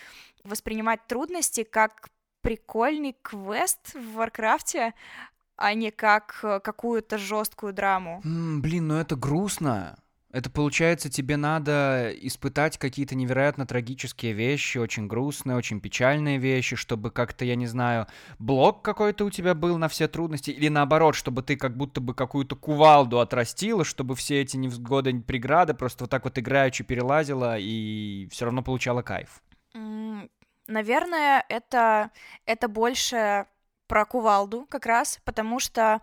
[0.42, 4.94] воспринимать трудности как прикольный квест в Варкрафте,
[5.56, 8.22] а не как какую-то жесткую драму.
[8.24, 9.98] Mm, блин, ну это грустно.
[10.32, 17.10] Это получается, тебе надо испытать какие-то невероятно трагические вещи, очень грустные, очень печальные вещи, чтобы
[17.10, 18.06] как-то, я не знаю,
[18.38, 22.14] блок какой-то у тебя был на все трудности, или наоборот, чтобы ты как будто бы
[22.14, 28.28] какую-то кувалду отрастила, чтобы все эти невзгоды, преграды просто вот так вот играючи перелазила и
[28.30, 29.42] все равно получала кайф.
[30.68, 32.12] Наверное, это,
[32.46, 33.46] это больше
[33.88, 36.00] про кувалду как раз, потому что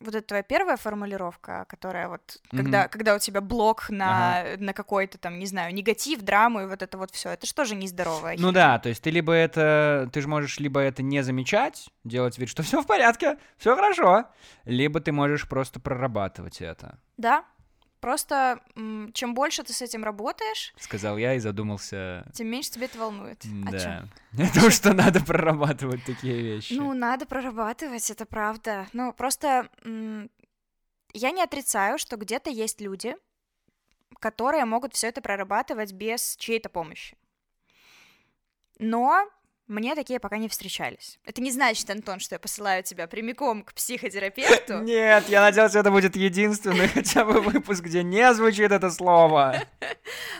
[0.00, 2.56] вот это твоя первая формулировка, которая вот, mm-hmm.
[2.56, 4.56] когда, когда у тебя блок на, ага.
[4.58, 8.36] на какой-то там, не знаю, негатив, драму и вот это вот все, это же нездоровое?
[8.38, 12.38] Ну да, то есть ты либо это, ты же можешь либо это не замечать, делать
[12.38, 14.24] вид, что все в порядке, все хорошо,
[14.64, 16.98] либо ты можешь просто прорабатывать это.
[17.16, 17.44] Да,
[18.00, 18.60] Просто
[19.12, 22.24] чем больше ты с этим работаешь, сказал я и задумался.
[22.32, 23.44] Тем меньше тебе это волнует.
[23.70, 24.08] Да.
[24.54, 26.72] То, что надо прорабатывать такие вещи.
[26.72, 28.86] Ну, надо прорабатывать, это правда.
[28.94, 29.68] Ну, просто
[31.12, 33.16] я не отрицаю, что где-то есть люди,
[34.18, 37.16] которые могут все это прорабатывать без чьей-то помощи.
[38.78, 39.28] Но
[39.70, 41.18] мне такие пока не встречались.
[41.24, 44.78] Это не значит, Антон, что я посылаю тебя прямиком к психотерапевту.
[44.82, 49.62] Нет, я надеялся, это будет единственный хотя бы выпуск, где не звучит это слово.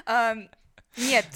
[0.96, 1.26] Нет,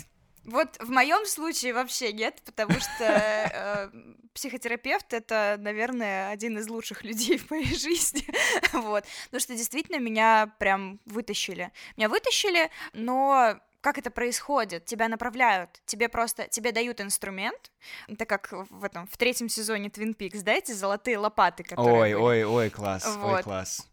[0.45, 3.89] вот в моем случае вообще нет, потому что э,
[4.35, 8.27] психотерапевт это, наверное, один из лучших людей в моей жизни.
[8.73, 9.05] вот.
[9.27, 11.71] Потому что действительно меня прям вытащили.
[11.97, 14.87] Меня вытащили, но как это происходит?
[14.87, 17.71] Тебя направляют, тебе просто, тебе дают инструмент,
[18.17, 22.13] так как в этом, в третьем сезоне Twin Peaks, да, эти золотые лопаты, которые Ой,
[22.15, 22.23] были.
[22.23, 23.35] ой, ой, класс, вот.
[23.35, 23.87] ой, класс.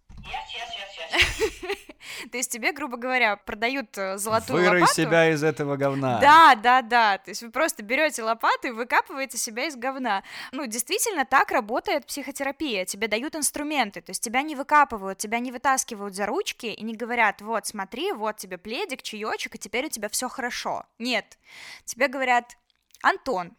[2.31, 5.01] То есть тебе, грубо говоря, продают э, золотую Вырой лопату.
[5.01, 6.19] себя из этого говна.
[6.19, 7.17] Да, да, да.
[7.17, 10.23] То есть вы просто берете лопату и выкапываете себя из говна.
[10.51, 12.85] Ну, действительно, так работает психотерапия.
[12.85, 16.95] Тебе дают инструменты, то есть тебя не выкапывают, тебя не вытаскивают за ручки и не
[16.95, 20.85] говорят, вот, смотри, вот тебе пледик, чаечек, и теперь у тебя все хорошо.
[20.99, 21.37] Нет.
[21.85, 22.57] Тебе говорят,
[23.01, 23.55] Антон,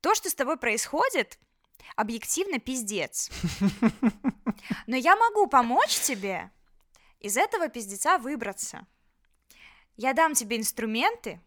[0.00, 1.38] то, что с тобой происходит,
[1.96, 3.30] объективно пиздец.
[4.86, 6.50] Но я могу помочь тебе
[7.22, 8.86] из этого пиздеца выбраться.
[9.96, 11.40] Я дам тебе инструменты,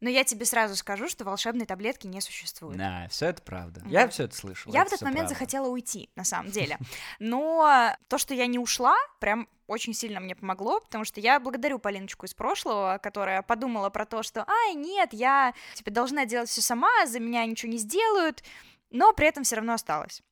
[0.00, 2.78] но я тебе сразу скажу, что волшебной таблетки не существует.
[2.78, 3.80] Да, все это правда.
[3.80, 3.88] Да.
[3.88, 4.72] Я все это слышал.
[4.72, 5.34] Я это в этот момент правда.
[5.34, 6.78] захотела уйти, на самом деле.
[7.18, 11.78] Но то, что я не ушла, прям очень сильно мне помогло, потому что я благодарю
[11.78, 16.62] Полиночку из прошлого, которая подумала про то, что, ай, нет, я типа должна делать все
[16.62, 18.42] сама, за меня ничего не сделают,
[18.90, 20.22] но при этом все равно осталась.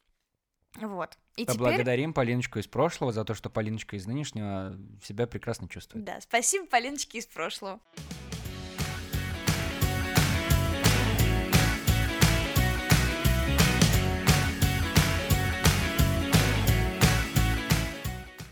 [0.77, 1.19] Вот.
[1.37, 1.59] И теперь...
[1.59, 6.05] Поблагодарим Полиночку из прошлого за то, что Полиночка из нынешнего себя прекрасно чувствует.
[6.05, 7.79] Да, спасибо Полиночке из прошлого.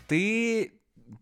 [0.07, 0.71] Ты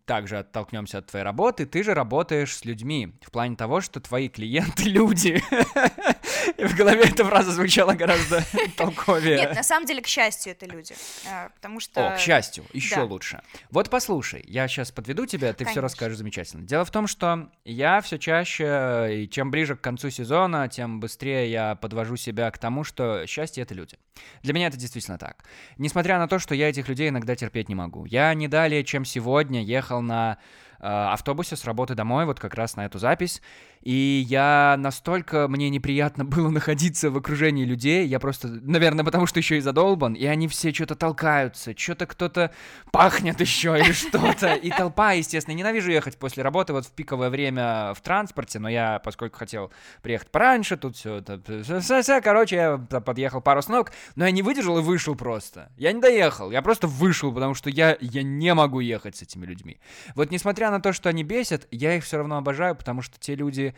[0.06, 4.28] также оттолкнемся от твоей работы, ты же работаешь с людьми, в плане того, что твои
[4.28, 5.42] клиенты— люди.
[6.58, 8.44] И в голове эта фраза звучала гораздо
[8.76, 9.36] толковее.
[9.38, 10.94] Нет, на самом деле, к счастью, это люди.
[11.26, 12.14] э, Потому что...
[12.14, 13.04] О, к счастью, еще да.
[13.04, 13.40] лучше.
[13.70, 15.82] Вот послушай, я сейчас подведу тебя, ты все Конечно.
[15.82, 16.62] расскажешь замечательно.
[16.64, 21.50] Дело в том, что я все чаще, и чем ближе к концу сезона, тем быстрее
[21.50, 23.96] я подвожу себя к тому, что счастье— это люди.
[24.42, 25.44] Для меня это действительно так.
[25.78, 28.04] Несмотря на то, что я этих людей иногда терпеть не могу.
[28.04, 30.38] Я не далее, чем сегодня, ехал на
[30.80, 33.42] э, автобусе с работы домой, вот как раз на эту запись,
[33.84, 39.38] и я настолько, мне неприятно было находиться в окружении людей, я просто, наверное, потому что
[39.38, 42.50] еще и задолбан, и они все что-то толкаются, что-то кто-то
[42.90, 47.92] пахнет еще или что-то, и толпа, естественно, ненавижу ехать после работы вот в пиковое время
[47.94, 49.70] в транспорте, но я, поскольку хотел
[50.02, 54.82] приехать пораньше, тут все это, короче, я подъехал пару остановок, но я не выдержал и
[54.82, 55.70] вышел просто.
[55.76, 59.44] Я не доехал, я просто вышел, потому что я, я не могу ехать с этими
[59.44, 59.78] людьми.
[60.14, 63.34] Вот несмотря на то, что они бесят, я их все равно обожаю, потому что те
[63.34, 63.73] люди...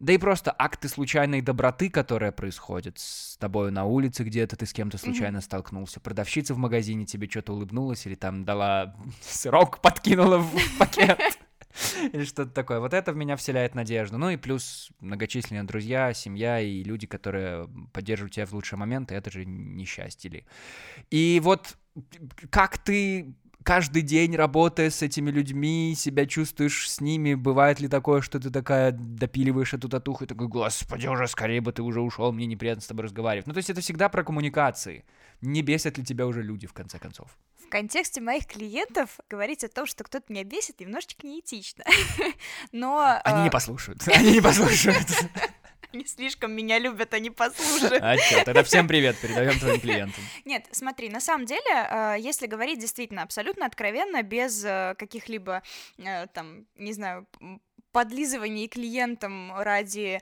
[0.00, 4.72] Да и просто акты случайной доброты, которая происходит с тобой на улице где-то, ты с
[4.72, 10.54] кем-то случайно столкнулся, продавщица в магазине тебе что-то улыбнулась или там дала сырок, подкинула в
[10.78, 11.18] пакет.
[12.12, 12.80] Или что-то такое.
[12.80, 14.18] Вот это в меня вселяет надежду.
[14.18, 19.30] Ну и плюс многочисленные друзья, семья и люди, которые поддерживают тебя в лучшие моменты, это
[19.30, 20.44] же несчастье.
[21.10, 21.76] И вот
[22.50, 23.34] как ты
[23.68, 28.48] каждый день, работая с этими людьми, себя чувствуешь с ними, бывает ли такое, что ты
[28.48, 32.80] такая допиливаешь эту татуху и такой, господи, уже скорее бы ты уже ушел, мне неприятно
[32.80, 33.46] с тобой разговаривать.
[33.46, 35.04] Ну, то есть это всегда про коммуникации.
[35.42, 37.36] Не бесят ли тебя уже люди, в конце концов?
[37.62, 41.84] В контексте моих клиентов говорить о том, что кто-то меня бесит, немножечко неэтично.
[42.72, 44.02] Но Они э, не послушают.
[44.08, 45.08] Они не послушают.
[45.92, 48.02] они слишком меня любят, они послушают.
[48.02, 50.22] А чё, тогда всем привет передаем твоим клиентам.
[50.44, 55.62] Нет, смотри, на самом деле, э, если говорить действительно абсолютно откровенно, без э, каких-либо,
[55.98, 57.26] э, там, не знаю,
[57.92, 60.20] подлизываний клиентам ради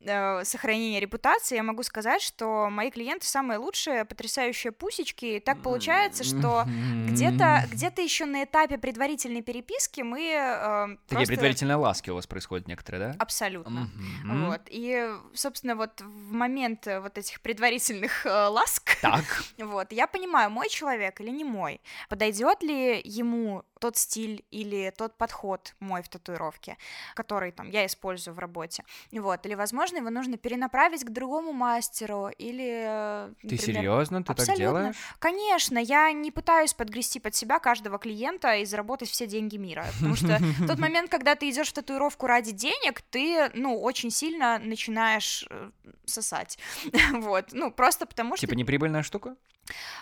[0.00, 5.24] э, сохранения репутации, я могу сказать, что мои клиенты самые лучшие, потрясающие пусечки.
[5.26, 6.64] И так получается, что
[7.06, 12.26] где-то где еще на этапе предварительной переписки мы э, Такие просто- предварительные ласки у вас
[12.26, 13.16] происходят некоторые, да?
[13.18, 13.90] Абсолютно.
[14.24, 14.46] Мгм.
[14.46, 14.62] Вот.
[14.68, 19.24] И, собственно, вот в момент э, вот этих предварительных э, ласк, Так.
[19.58, 25.16] вот, я понимаю, мой человек или не мой, подойдет ли ему тот стиль или тот
[25.16, 26.76] подход мой в татуировке,
[27.14, 32.28] который там я использую в работе, вот, или, возможно, его нужно перенаправить к другому мастеру,
[32.38, 32.84] или...
[32.86, 34.18] э, Ты например, серьезно?
[34.18, 34.64] Ты так Абсолютно.
[34.64, 34.96] делаешь?
[35.18, 40.16] Конечно, я не пытаюсь подгрести под себя каждого клиента и заработать все деньги мира, потому
[40.16, 44.58] что в тот момент, когда ты идешь в татуировку ради денег, ты, ну, очень сильно
[44.58, 45.70] начинаешь э,
[46.06, 46.58] сосать,
[47.12, 49.36] вот, ну, просто потому что Типа неприбыльная штука?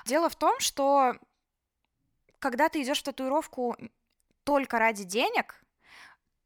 [0.06, 1.14] дело в том, что
[2.38, 3.76] когда ты идешь в татуировку
[4.44, 5.60] только ради денег,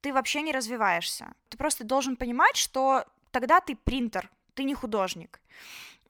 [0.00, 1.32] ты вообще не развиваешься.
[1.48, 5.40] Ты просто должен понимать, что тогда ты принтер, ты не художник.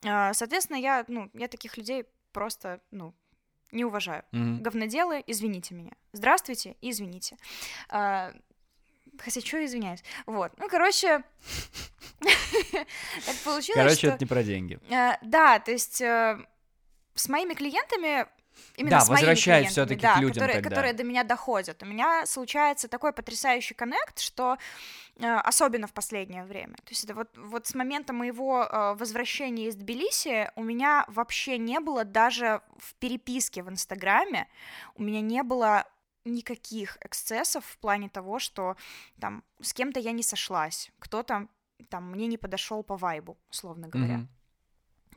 [0.05, 3.13] А, Соответственно, я, ну, я таких людей просто, ну,
[3.71, 4.23] не уважаю.
[4.31, 4.61] Мгм.
[4.61, 5.93] Говноделы, извините меня.
[6.11, 7.37] Здравствуйте извините.
[7.89, 8.31] А,
[9.19, 10.03] Хотя, что извиняюсь?
[10.25, 10.51] Вот.
[10.57, 11.23] Ну, короче,
[12.19, 14.79] так получилось, Короче, это не про деньги.
[14.89, 16.37] Э, Да, то есть э,
[17.13, 18.25] с моими клиентами
[18.75, 20.69] Именно Да, с клиентами, всё-таки да, к людям которые, тогда.
[20.69, 21.83] которые до меня доходят.
[21.83, 24.57] У меня случается такой потрясающий коннект, что
[25.17, 26.75] э, особенно в последнее время.
[26.75, 31.57] То есть это вот, вот с момента моего э, возвращения из Тбилиси у меня вообще
[31.57, 34.47] не было даже в переписке в Инстаграме,
[34.95, 35.85] у меня не было
[36.25, 38.75] никаких эксцессов в плане того, что
[39.19, 41.47] там с кем-то я не сошлась, кто-то
[41.89, 44.15] там мне не подошел по вайбу, условно говоря.
[44.15, 44.27] Mm-hmm.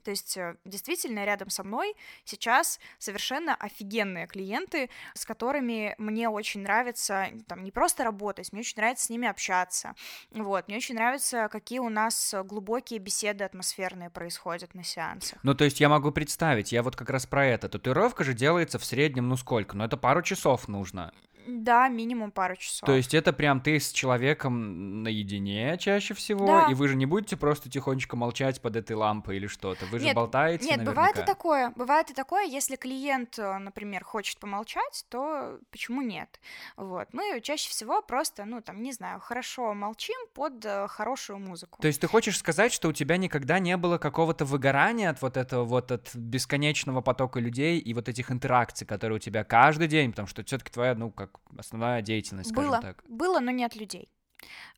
[0.07, 6.63] То есть э, действительно рядом со мной сейчас совершенно офигенные клиенты, с которыми мне очень
[6.63, 9.97] нравится там не просто работать, мне очень нравится с ними общаться.
[10.31, 15.41] Вот, мне очень нравится, какие у нас глубокие беседы атмосферные происходят на сеансах.
[15.43, 17.69] Ну, то есть я могу представить, я вот как раз про это.
[17.69, 19.77] Татуировка же делается в среднем, ну сколько?
[19.77, 21.13] Ну, это пару часов нужно.
[21.47, 22.87] Да, минимум пару часов.
[22.87, 26.67] То есть это прям ты с человеком наедине чаще всего, да.
[26.71, 30.09] и вы же не будете просто тихонечко молчать под этой лампой или что-то, вы нет,
[30.09, 30.93] же болтаете Нет, наверняка.
[30.93, 36.41] бывает и такое, бывает и такое, если клиент, э, например, хочет помолчать, то почему нет?
[36.77, 41.81] Вот, мы чаще всего просто, ну, там, не знаю, хорошо молчим под э, хорошую музыку.
[41.81, 45.37] То есть ты хочешь сказать, что у тебя никогда не было какого-то выгорания от вот
[45.37, 50.11] этого вот, от бесконечного потока людей и вот этих интеракций, которые у тебя каждый день,
[50.11, 53.05] потому что все таки твоя, ну, как основная деятельность, скажем было, так.
[53.09, 54.09] Было, но не от людей.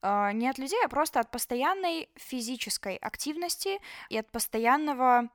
[0.03, 5.29] Uh, не от людей, а просто от постоянной физической активности и от постоянного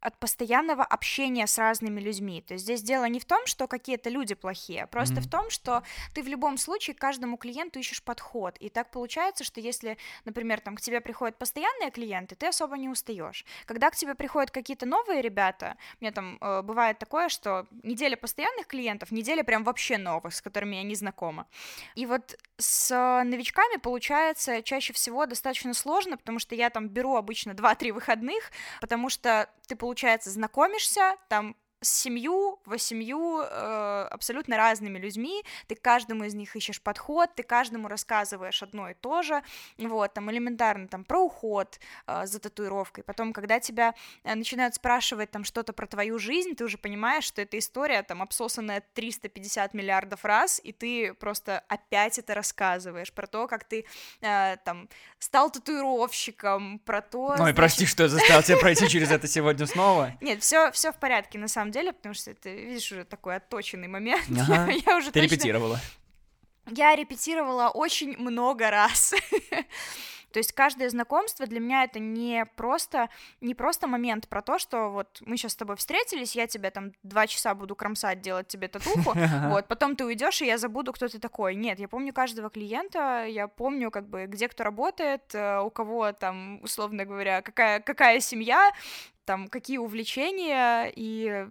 [0.00, 2.42] от постоянного общения с разными людьми.
[2.42, 5.20] То есть здесь дело не в том, что какие-то люди плохие, просто mm-hmm.
[5.20, 5.82] в том, что
[6.14, 8.56] ты в любом случае каждому клиенту ищешь подход.
[8.58, 12.88] И так получается, что если, например, там к тебе приходят постоянные клиенты, ты особо не
[12.88, 13.44] устаешь.
[13.66, 18.66] Когда к тебе приходят какие-то новые ребята, меня там э, бывает такое, что неделя постоянных
[18.66, 21.46] клиентов, неделя прям вообще новых, с которыми я не знакома.
[21.94, 27.52] И вот с новичками получается чаще всего достаточно сложно, потому что я там беру обычно
[27.52, 35.42] 2-3 выходных, потому что ты, получается, знакомишься, там с семью, восемью э, абсолютно разными людьми,
[35.66, 39.42] ты каждому из них ищешь подход, ты каждому рассказываешь одно и то же,
[39.78, 45.30] вот, там элементарно там про уход э, за татуировкой, потом, когда тебя э, начинают спрашивать
[45.30, 50.24] там что-то про твою жизнь, ты уже понимаешь, что эта история там обсосанная 350 миллиардов
[50.24, 53.86] раз, и ты просто опять это рассказываешь, про то, как ты
[54.20, 54.88] э, там
[55.18, 57.28] стал татуировщиком, про то...
[57.28, 57.56] Ой, значит...
[57.56, 60.12] прости, что я заставил тебя пройти через это сегодня снова.
[60.20, 63.36] Нет, все, все в порядке, на самом самом деле, потому что это, видишь, уже такой
[63.36, 64.24] отточенный момент.
[64.40, 64.72] Ага.
[64.86, 65.34] я, уже Ты точно...
[65.34, 65.80] репетировала.
[66.66, 69.14] Я репетировала очень много раз.
[70.32, 73.08] То есть каждое знакомство для меня это не просто,
[73.40, 76.92] не просто момент про то, что вот мы сейчас с тобой встретились, я тебя там
[77.02, 79.12] два часа буду кромсать, делать тебе татуху,
[79.48, 81.56] вот, потом ты уйдешь, и я забуду, кто ты такой.
[81.56, 86.12] Нет, я помню каждого клиента, я помню, как бы, где кто работает, э, у кого
[86.12, 88.70] там, условно говоря, какая, какая семья,
[89.30, 91.46] там, какие увлечения, и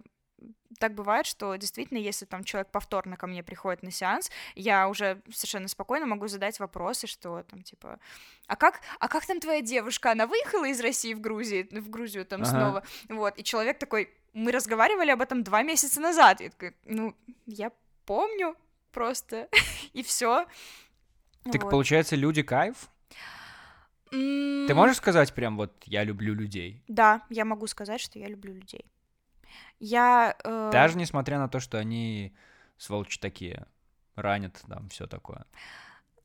[0.80, 5.22] так бывает, что действительно, если там человек повторно ко мне приходит на сеанс, я уже
[5.32, 8.02] совершенно спокойно могу задать вопросы, что там типа,
[8.48, 12.26] а как, а как там твоя девушка, она выехала из России в Грузию, в Грузию
[12.26, 12.50] там ага.
[12.50, 17.16] снова, вот, и человек такой, мы разговаривали об этом два месяца назад, и такой, ну,
[17.46, 17.72] я
[18.06, 18.58] помню
[18.92, 19.48] просто,
[19.94, 20.48] и все.
[21.46, 21.72] Так вот.
[21.72, 22.90] получается, люди кайф?
[24.12, 26.84] Ты можешь сказать прям вот «я люблю людей»?
[26.88, 28.86] Да, я могу сказать, что я люблю людей.
[29.80, 30.36] Я...
[30.44, 30.70] Э...
[30.72, 32.34] Даже несмотря на то, что они
[32.78, 33.66] сволочи такие,
[34.16, 35.46] ранят там, все такое.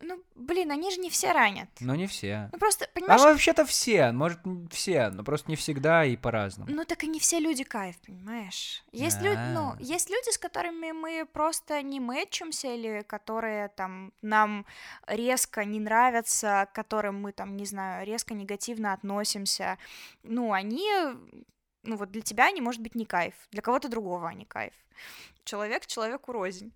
[0.06, 1.68] Ну, блин, они же не все ранят.
[1.80, 2.50] Ну, не все.
[2.52, 3.20] Ну, просто, понимаешь...
[3.20, 4.38] А вообще-то все, может,
[4.70, 6.70] все, но просто не всегда и по-разному.
[6.70, 8.84] Ну, так и не все люди кайф, понимаешь?
[8.92, 9.76] Есть, люди, ну, а.
[9.80, 14.66] есть люди, с которыми мы просто не мэтчимся, или которые там нам
[15.06, 19.78] резко не нравятся, к которым мы там, не знаю, резко негативно относимся.
[20.22, 20.86] Ну, они
[21.82, 24.74] ну вот для тебя они, может быть, не кайф, для кого-то другого они кайф.
[25.44, 26.72] Человек человеку рознь.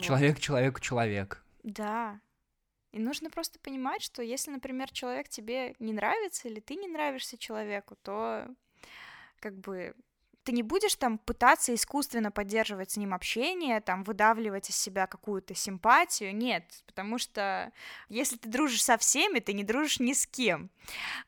[0.00, 0.42] Человек вот.
[0.42, 1.42] человеку человек.
[1.62, 2.20] Да.
[2.92, 7.38] И нужно просто понимать, что если, например, человек тебе не нравится или ты не нравишься
[7.38, 8.48] человеку, то
[9.38, 9.94] как бы
[10.42, 15.54] ты не будешь там пытаться искусственно поддерживать с ним общение, там выдавливать из себя какую-то
[15.54, 17.72] симпатию, нет, потому что
[18.08, 20.70] если ты дружишь со всеми, ты не дружишь ни с кем.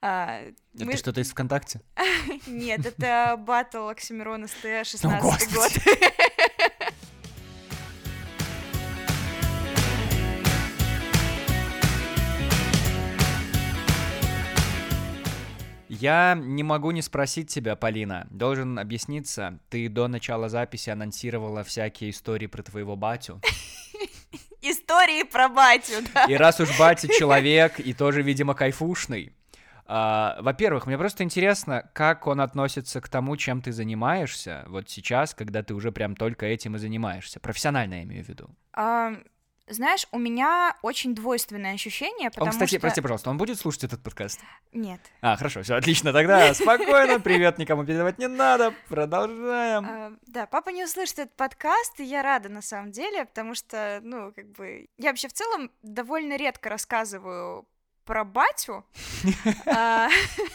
[0.01, 0.41] А,
[0.75, 0.97] это Мы...
[0.97, 1.81] что-то из ВКонтакте?
[2.47, 5.71] Нет, это батл Оксимирона СТ 16 год.
[16.03, 18.27] Я не могу не спросить тебя, Полина.
[18.29, 19.61] Должен объясниться.
[19.71, 23.41] Ты до начала записи анонсировала всякие истории про твоего батю.
[24.63, 26.25] Истории про батю, да.
[26.25, 29.33] И раз уж батя человек и тоже, видимо, кайфушный,
[29.85, 35.35] Uh, во-первых, мне просто интересно, как он относится к тому, чем ты занимаешься вот сейчас,
[35.35, 37.41] когда ты уже прям только этим и занимаешься.
[37.41, 38.49] Профессионально я имею в виду.
[39.73, 42.81] Знаешь, у меня очень двойственное ощущение, потому он, кстати, что...
[42.81, 44.41] прости, пожалуйста, он будет слушать этот подкаст?
[44.73, 45.01] Нет.
[45.21, 49.87] А, хорошо, все, отлично, тогда спокойно, привет, никому передавать не надо, продолжаем.
[49.89, 54.01] А, да, папа не услышит этот подкаст, и я рада на самом деле, потому что,
[54.03, 57.67] ну, как бы, я вообще в целом довольно редко рассказываю
[58.05, 58.85] про батю.
[59.67, 60.09] А,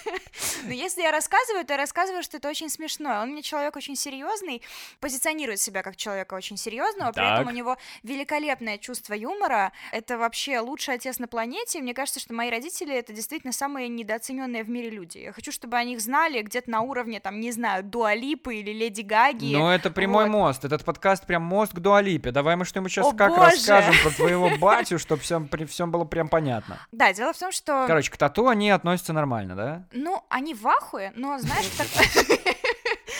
[0.65, 3.21] но если я рассказываю, то я рассказываю, что это очень смешно.
[3.21, 4.61] Он мне человек очень серьезный,
[4.99, 9.71] позиционирует себя как человека очень серьезного, при этом у него великолепное чувство юмора.
[9.91, 11.81] Это вообще лучший отец на планете.
[11.81, 15.19] Мне кажется, что мои родители это действительно самые недооцененные в мире люди.
[15.19, 19.01] Я хочу, чтобы о них знали где-то на уровне, там, не знаю, Дуалипы или Леди
[19.01, 19.53] Гаги.
[19.53, 20.65] Ну, это прямой мост.
[20.65, 22.31] Этот подкаст прям мост к Дуалипе.
[22.31, 26.27] Давай мы что-нибудь сейчас как расскажем про твоего батю, чтобы всем, при всем было прям
[26.27, 26.79] понятно.
[26.91, 27.85] Да, дело в том, что...
[27.87, 29.85] Короче, к тату они относятся нормально, да?
[29.91, 31.87] Ну, они в ахуе, но, знаешь, так...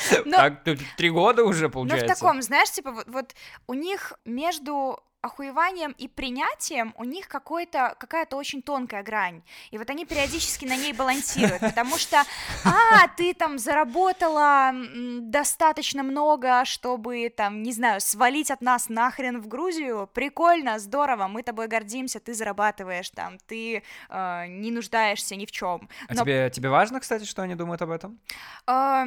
[0.32, 0.64] Так,
[0.98, 2.08] три года уже, получается.
[2.08, 3.36] Ну, в таком, знаешь, типа, вот
[3.68, 9.42] у них между охуеванием и принятием у них какой-то, какая-то очень тонкая грань.
[9.72, 12.24] И вот они периодически на ней балансируют, потому что,
[12.66, 14.74] а, ты там заработала
[15.22, 21.44] достаточно много, чтобы, там, не знаю, свалить от нас нахрен в Грузию, прикольно, здорово, мы
[21.44, 25.90] тобой гордимся, ты зарабатываешь там, ты э, не нуждаешься ни в чем.
[26.08, 26.22] А Но...
[26.22, 28.20] тебе, тебе важно, кстати, что они думают об этом?
[28.68, 29.06] Э,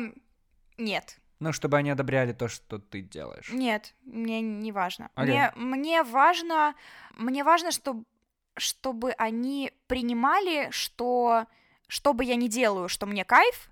[0.79, 1.20] нет.
[1.41, 3.51] Ну, чтобы они одобряли то, что ты делаешь.
[3.51, 5.11] Нет, мне не важно.
[5.16, 5.24] Okay.
[5.24, 6.74] Мне, мне важно,
[7.16, 8.05] мне важно, чтобы,
[8.57, 11.47] чтобы они принимали, что
[11.88, 13.70] что бы я ни делаю, что мне кайф,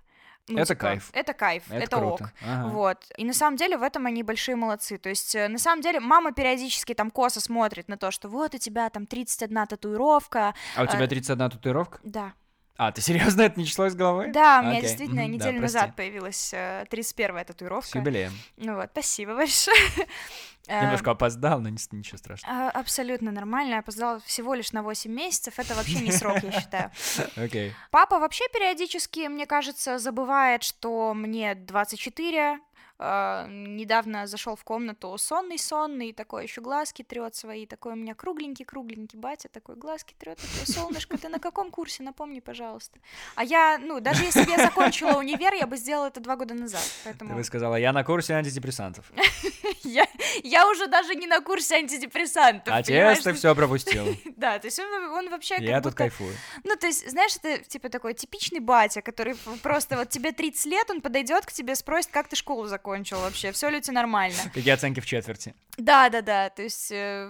[0.49, 1.09] ну, это типа, кайф.
[1.13, 2.21] Это кайф, это, это ок.
[2.41, 2.69] Ага.
[2.69, 2.97] Вот.
[3.17, 4.97] И на самом деле в этом они большие молодцы.
[4.97, 8.55] То есть, э, на самом деле, мама периодически там косо смотрит на то, что вот
[8.55, 10.55] у тебя там 31 татуировка.
[10.75, 11.99] А у тебя 31 э, татуировка?
[12.03, 12.33] Да.
[12.79, 14.31] А, ты серьезно это не число из головы?
[14.31, 14.83] Да, у меня okay.
[14.83, 17.91] действительно mm-hmm, неделю да, назад появилась э, 31-я татуировка.
[17.91, 18.31] С юбилеем.
[18.55, 19.77] Ну вот, спасибо большое.
[20.69, 22.67] Немножко опоздал, но ничего страшного.
[22.67, 23.79] А, абсолютно нормально.
[23.79, 25.59] Опоздал всего лишь на 8 месяцев.
[25.59, 26.91] Это вообще не срок, я считаю.
[27.35, 27.73] Окей.
[27.91, 32.59] Папа вообще периодически, мне кажется, забывает, что мне 24,
[32.99, 39.17] Uh, недавно зашел в комнату сонный-сонный, такой еще глазки трет свои, такой у меня кругленький-кругленький
[39.17, 42.99] батя, такой глазки трет, такой солнышко, ты на каком курсе, напомни, пожалуйста.
[43.35, 46.55] А я, ну, даже если бы я закончила универ, я бы сделала это два года
[46.55, 47.29] назад, поэтому...
[47.29, 49.09] Ты бы сказала, я на курсе антидепрессантов.
[49.83, 50.05] я,
[50.43, 54.07] я уже даже не на курсе антидепрессантов, Отец, ты все пропустил.
[54.35, 56.35] да, то есть он, он вообще Я тут кайфую.
[56.65, 60.89] Ну, то есть, знаешь, это типа такой типичный батя, который просто вот тебе 30 лет,
[60.89, 63.93] он подойдет к тебе, спросит, как ты школу закончил закончил вообще, все ли у тебя
[63.93, 64.37] нормально.
[64.53, 65.53] Какие оценки в четверти?
[65.77, 67.29] Да, да, да, то есть э,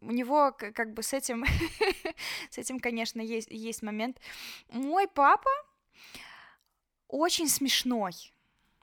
[0.00, 1.44] у него как бы с этим,
[2.50, 4.18] с этим, конечно, есть, есть момент.
[4.70, 5.50] Мой папа
[7.08, 8.12] очень смешной.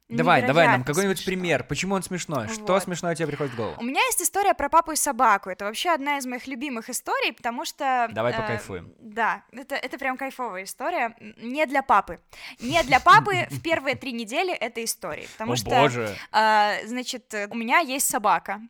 [0.09, 1.65] Давай, давай нам какой-нибудь пример.
[1.65, 2.47] Почему он смешной?
[2.47, 2.53] Вот.
[2.55, 3.75] Что смешное тебе приходит в голову?
[3.77, 5.49] У меня есть история про папу и собаку.
[5.49, 8.07] Это вообще одна из моих любимых историй, потому что...
[8.11, 8.93] Давай э, покайфуем.
[8.99, 11.15] Да, это, это прям кайфовая история.
[11.19, 12.21] Не для папы.
[12.59, 15.27] Не для папы в первые три недели этой истории.
[15.33, 16.15] Потому О, что, боже.
[16.31, 18.61] Э, значит, у меня есть собака.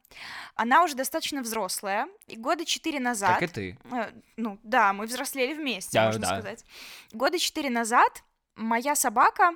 [0.55, 2.07] Она уже достаточно взрослая.
[2.25, 3.39] И года четыре назад...
[3.39, 3.77] Как и ты.
[3.91, 6.27] Э, ну, да, мы взрослели вместе, да, можно да.
[6.27, 6.65] сказать.
[7.11, 8.23] Года четыре назад
[8.55, 9.51] моя собака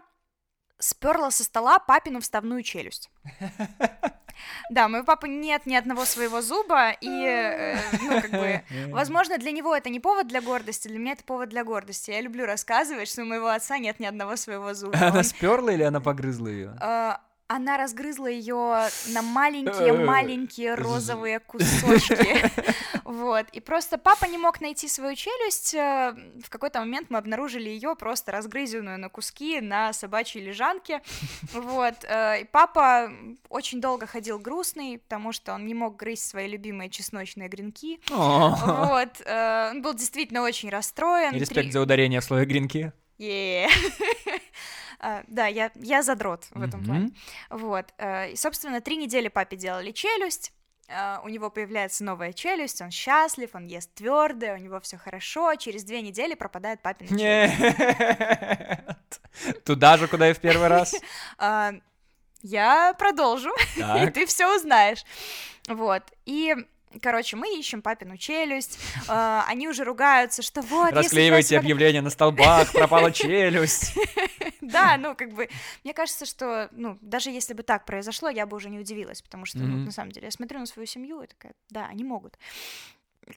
[0.82, 3.10] сперла со стола папину вставную челюсть.
[4.70, 9.52] Да, моего папы нет ни одного своего зуба, и, э, ну, как бы, возможно, для
[9.52, 12.12] него это не повод для гордости, для меня это повод для гордости.
[12.12, 14.98] Я люблю рассказывать, что у моего отца нет ни одного своего зуба.
[14.98, 15.24] Она Он...
[15.24, 16.76] сперла или она погрызла ее?
[16.80, 17.22] А,
[17.56, 22.50] она разгрызла ее на маленькие-маленькие розовые кусочки.
[23.04, 23.48] Вот.
[23.52, 25.74] И просто папа не мог найти свою челюсть.
[25.74, 31.02] Э, в какой-то момент мы обнаружили ее просто разгрызенную на куски на собачьей лежанке.
[31.52, 31.96] Вот.
[32.06, 33.12] Э, и папа
[33.50, 38.00] очень долго ходил грустный, потому что он не мог грызть свои любимые чесночные гренки.
[38.08, 39.22] Вот.
[39.26, 41.34] Э, он был действительно очень расстроен.
[41.34, 42.94] Респект за ударение в слове гренки.
[43.20, 43.68] Yeah.
[45.02, 46.86] Uh, да, я, я задрот в этом mm-hmm.
[46.86, 47.12] плане.
[47.50, 47.86] Вот.
[47.98, 50.54] Uh, и, собственно, три недели папе делали челюсть.
[50.88, 55.56] Uh, у него появляется новая челюсть, он счастлив, он ест твердое, у него все хорошо.
[55.56, 57.60] Через две недели пропадает папина челюсть.
[57.60, 58.98] Нет.
[59.66, 60.94] Туда же, куда и в первый раз.
[62.44, 65.04] Я продолжу, и ты все узнаешь.
[65.68, 66.04] Вот.
[66.26, 66.56] И
[67.02, 68.78] Короче, мы ищем папину челюсть,
[69.08, 70.92] э, они уже ругаются, что вот...
[70.92, 73.96] Расклеивайте объявления на столбах, пропала челюсть.
[74.72, 75.50] Да, ну, как бы,
[75.84, 79.46] мне кажется, что, ну, даже если бы так произошло, я бы уже не удивилась, потому
[79.46, 82.38] что, ну, на самом деле, я смотрю на свою семью и такая, да, они могут.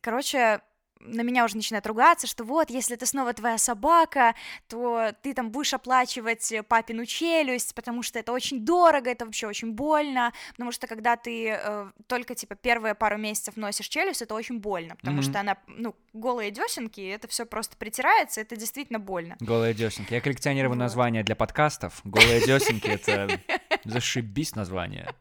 [0.01, 0.61] Короче,
[1.01, 4.35] на меня уже начинают ругаться, что вот, если это снова твоя собака,
[4.69, 9.73] то ты там будешь оплачивать папину челюсть, потому что это очень дорого, это вообще очень
[9.73, 14.59] больно, потому что когда ты э, только, типа, первые пару месяцев носишь челюсть, это очень
[14.59, 15.23] больно, потому mm-hmm.
[15.23, 19.37] что она, ну, голые десенки, это все просто притирается, это действительно больно.
[19.41, 20.15] Голые десенки.
[20.15, 20.79] Я коллекционирую вот.
[20.79, 22.01] название для подкастов.
[22.05, 23.41] Голые десенки— это
[23.85, 25.13] зашибись название.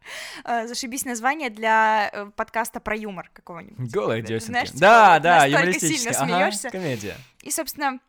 [0.46, 3.92] Э, зашибись название для э, подкаста про юмор какого-нибудь.
[3.92, 4.72] Голые десенки.
[4.74, 6.14] Да, да, юмористически.
[6.14, 6.70] сильно смеешься.
[6.70, 7.18] комедия.
[7.42, 8.00] И, собственно,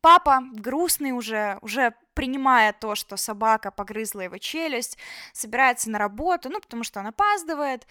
[0.00, 4.98] папа, грустный уже, уже принимая то, что собака погрызла его челюсть,
[5.32, 7.86] собирается на работу, ну, потому что он опаздывает,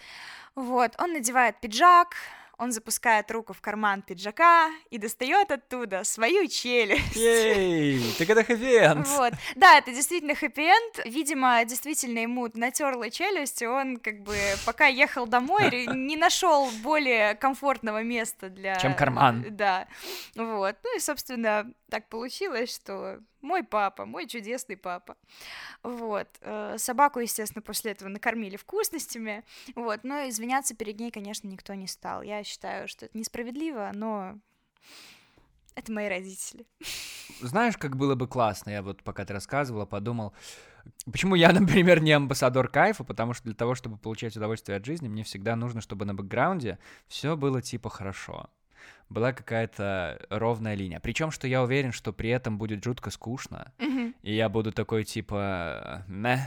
[0.54, 2.16] вот, он надевает пиджак,
[2.58, 7.16] он запускает руку в карман пиджака и достает оттуда свою челюсть.
[7.16, 10.66] Ей, так это хэппи Вот, да, это действительно хэппи
[11.08, 17.34] Видимо, действительно ему натерла челюсть, и он как бы пока ехал домой не нашел более
[17.34, 18.76] комфортного места для...
[18.76, 19.44] Чем карман.
[19.50, 19.86] Да,
[20.34, 20.76] вот.
[20.82, 25.16] Ну и, собственно, так получилось, что мой папа, мой чудесный папа.
[25.82, 26.28] Вот.
[26.40, 31.86] Э, собаку, естественно, после этого накормили вкусностями, вот, но извиняться перед ней, конечно, никто не
[31.86, 32.22] стал.
[32.22, 34.38] Я считаю, что это несправедливо, но
[35.74, 36.66] это мои родители.
[37.40, 40.32] Знаешь, как было бы классно, я вот пока ты рассказывала, подумал,
[41.04, 45.08] почему я, например, не амбассадор кайфа, потому что для того, чтобы получать удовольствие от жизни,
[45.08, 48.50] мне всегда нужно, чтобы на бэкграунде все было типа хорошо
[49.08, 51.00] была какая-то ровная линия.
[51.00, 54.14] Причем, что я уверен, что при этом будет жутко скучно, mm-hmm.
[54.22, 56.40] и я буду такой типа, мeh,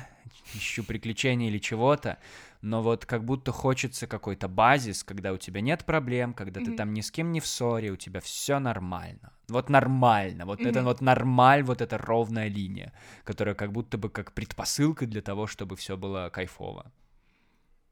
[0.53, 2.17] ищу приключений или чего-то,
[2.61, 6.65] но вот как будто хочется какой-то базис, когда у тебя нет проблем, когда mm-hmm.
[6.65, 9.31] ты там ни с кем не в ссоре, у тебя все нормально.
[9.47, 10.69] Вот нормально, вот mm-hmm.
[10.69, 12.93] это вот нормаль, вот эта ровная линия,
[13.23, 16.91] которая как будто бы как предпосылка для того, чтобы все было кайфово.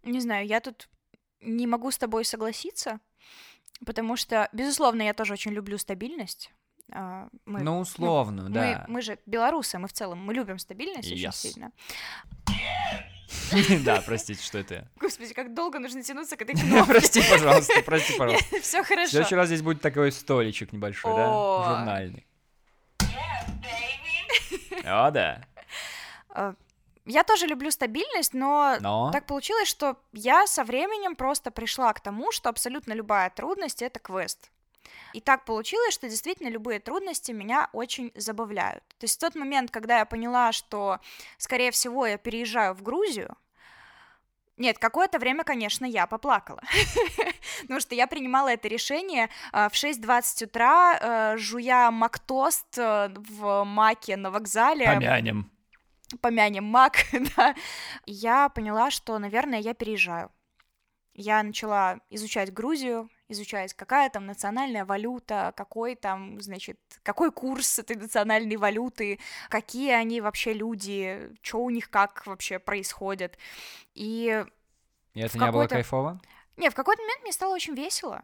[0.04, 0.90] Не знаю, я тут
[1.42, 3.00] не могу с тобой согласиться,
[3.86, 6.52] Потому что, безусловно, я тоже очень люблю стабильность.
[6.92, 8.86] А, мы, ну, условно, ну, да.
[8.88, 11.28] Мы, мы же белорусы, мы в целом, мы любим стабильность yes.
[11.28, 11.72] очень сильно.
[13.84, 14.90] Да, простите, что это?
[15.00, 16.94] Господи, как долго нужно тянуться к этой кнопке.
[16.94, 18.62] Прости, пожалуйста, прости, пожалуйста.
[18.62, 19.08] Все хорошо.
[19.08, 21.26] В следующий раз здесь будет такой столичек небольшой, да?
[21.66, 22.26] Журнальный.
[24.86, 25.42] О, да.
[27.08, 31.94] А, я тоже люблю стабильность, но, но так получилось, что я со временем просто пришла
[31.94, 34.52] к тому, что абсолютно любая трудность это квест.
[35.14, 38.84] И так получилось, что действительно любые трудности меня очень забавляют.
[39.00, 41.00] То есть в тот момент, когда я поняла, что,
[41.38, 43.36] скорее всего, я переезжаю в Грузию,
[44.58, 46.62] нет, какое-то время, конечно, я поплакала,
[47.62, 53.64] потому что я принимала это решение э, в 6.20 утра, э, жуя мактост э, в
[53.66, 54.86] маке на вокзале.
[54.86, 55.52] Помянем
[56.22, 56.98] помянем Мак,
[57.38, 57.56] да,
[58.06, 60.32] я поняла, что, наверное, я переезжаю.
[61.14, 67.96] Я начала изучать Грузию, изучать, какая там национальная валюта, какой там, значит, какой курс этой
[67.96, 73.38] национальной валюты, какие они вообще люди, что у них как вообще происходит.
[73.96, 74.46] И,
[75.14, 76.22] И это не было кайфово?
[76.56, 78.22] Не, в какой-то момент мне стало очень весело,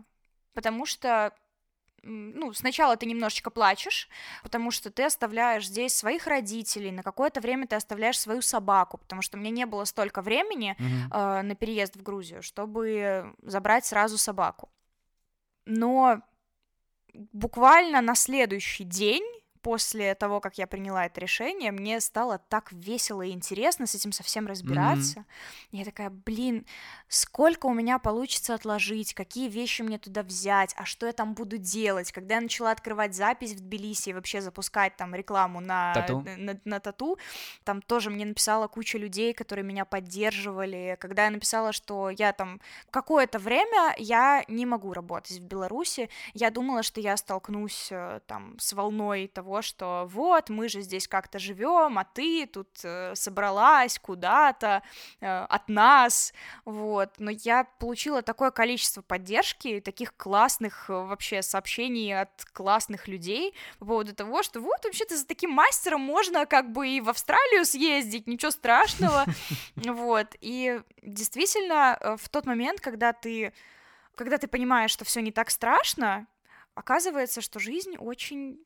[0.54, 1.34] потому что
[2.04, 4.10] ну, сначала ты немножечко плачешь,
[4.44, 9.22] потому что ты оставляешь здесь своих родителей, на какое-то время ты оставляешь свою собаку, потому
[9.22, 11.40] что мне не было столько времени mm-hmm.
[11.40, 14.70] э, на переезд в Грузию, чтобы забрать сразу собаку.
[15.66, 16.22] Но
[17.14, 19.24] буквально на следующий день
[19.64, 24.12] после того, как я приняла это решение, мне стало так весело и интересно с этим
[24.12, 25.20] совсем разбираться.
[25.22, 25.68] Mm-hmm.
[25.72, 26.66] Я такая, блин,
[27.08, 31.58] сколько у меня получится отложить, какие вещи мне туда взять, а что я там буду
[31.58, 32.12] делать.
[32.12, 36.38] Когда я начала открывать запись в Тбилиси и вообще запускать там рекламу на тату, на,
[36.38, 37.18] на, на тату
[37.64, 40.98] там тоже мне написала куча людей, которые меня поддерживали.
[41.00, 42.60] Когда я написала, что я там
[42.92, 48.60] какое-то время я не могу работать в Беларуси, я думала, что я столкнусь э, там
[48.60, 53.14] с волной того, того, что вот, мы же здесь как-то живем, а ты тут э,
[53.16, 54.82] собралась куда-то
[55.22, 56.34] э, от нас,
[56.66, 57.12] вот.
[57.20, 63.86] Но я получила такое количество поддержки, таких классных э, вообще сообщений от классных людей по
[63.86, 68.28] поводу того, что вот, вообще-то за таким мастером можно как бы и в Австралию съездить,
[68.28, 69.26] ничего страшного,
[69.76, 70.28] вот.
[70.42, 73.54] И действительно, э, в тот момент, когда ты
[74.16, 76.28] когда ты понимаешь, что все не так страшно,
[76.76, 78.60] оказывается, что жизнь очень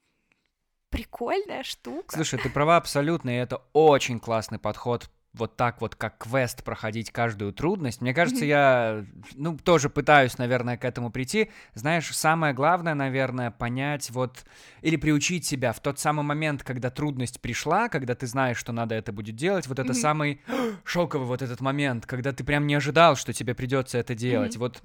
[0.90, 2.16] прикольная штука.
[2.16, 7.12] Слушай, ты права абсолютно, и это очень классный подход вот так вот, как квест, проходить
[7.12, 8.02] каждую трудность.
[8.02, 11.52] Мне кажется, я, ну, тоже пытаюсь, наверное, к этому прийти.
[11.74, 14.46] Знаешь, самое главное, наверное, понять вот,
[14.82, 18.96] или приучить себя в тот самый момент, когда трудность пришла, когда ты знаешь, что надо
[18.96, 20.42] это будет делать, вот это самый
[20.84, 24.58] шоковый вот этот момент, когда ты прям не ожидал, что тебе придется это делать.
[24.58, 24.82] Вот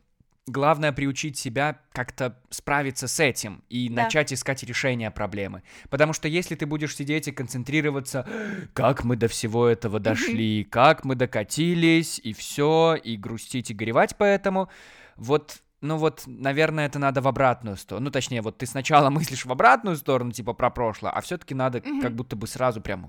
[0.47, 4.05] главное приучить себя как-то справиться с этим и Да.
[4.05, 5.63] начать искать решение проблемы.
[5.89, 8.27] Потому что если ты будешь сидеть и концентрироваться,
[8.75, 14.17] как мы до всего этого дошли, как мы докатились, и все, и грустить и горевать
[14.17, 14.69] поэтому,
[15.17, 18.05] вот ну вот, наверное, это надо в обратную сторону.
[18.05, 21.81] Ну, точнее, вот ты сначала мыслишь в обратную сторону, типа про прошлое, а все-таки надо
[21.81, 23.09] как будто бы сразу прям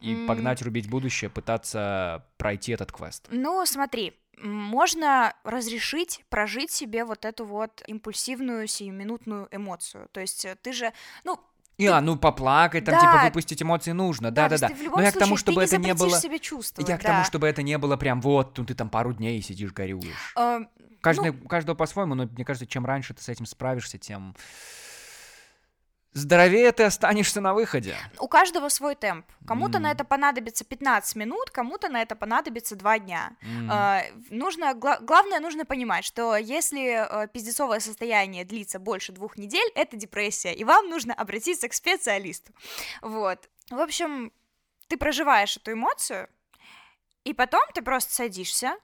[0.00, 3.28] и погнать рубить будущее, пытаться пройти этот квест.
[3.30, 10.08] Ну, смотри, можно разрешить прожить себе вот эту вот импульсивную сиюминутную эмоцию.
[10.12, 10.92] То есть э, ты же,
[11.24, 11.38] ну,
[11.78, 13.00] И, а, ну, поплакать, там, Да.
[13.00, 14.68] типа, выпустить эмоции нужно, да-да-да.
[14.68, 16.20] в любом Но я к тому, чтобы ты это не не было...
[16.38, 17.08] чувствовать, Я к да.
[17.08, 20.34] тому, чтобы это не было прям вот, ну, ты там пару дней сидишь, горюешь.
[20.36, 20.60] Э,
[21.00, 24.34] Каждый, у каждого по-своему, но мне кажется, чем раньше ты с этим справишься, тем
[26.12, 27.96] здоровее ты останешься на выходе.
[28.18, 29.26] у каждого свой темп.
[29.46, 29.92] Кому-то на М.
[29.92, 33.36] это понадобится 15 минут, кому-то на это понадобится 2 дня.
[33.42, 33.70] М.
[33.70, 39.70] Э, нужно, гла- главное, нужно понимать, что если э, пиздецовое состояние длится больше двух недель,
[39.74, 42.52] это депрессия, и вам нужно обратиться к специалисту.
[43.02, 43.48] Вот.
[43.70, 44.32] В общем,
[44.88, 46.28] ты проживаешь эту эмоцию,
[47.24, 48.76] и потом ты просто садишься,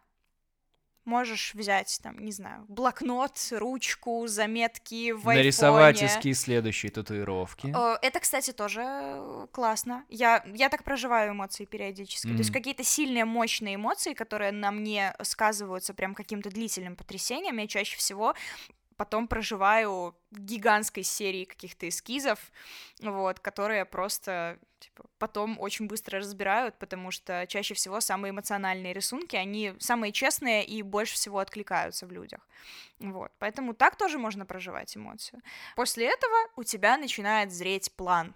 [1.06, 7.72] можешь взять, там, не знаю, блокнот, ручку, заметки в Нарисовать эскиз следующей татуировки.
[7.74, 10.04] Э, Это, кстати, тоже э, классно.
[10.08, 12.28] Я, я так проживаю эмоции периодически.
[12.28, 17.66] То есть какие-то сильные, мощные эмоции, которые на мне сказываются прям каким-то длительным потрясением, я
[17.66, 18.34] чаще всего
[18.96, 22.38] потом проживаю гигантской серии каких-то эскизов,
[23.00, 29.36] вот, которые просто типа, потом очень быстро разбирают, потому что чаще всего самые эмоциональные рисунки,
[29.36, 32.40] они самые честные и больше всего откликаются в людях.
[32.98, 35.42] Вот, поэтому так тоже можно проживать эмоцию.
[35.76, 38.34] После этого у тебя начинает зреть план.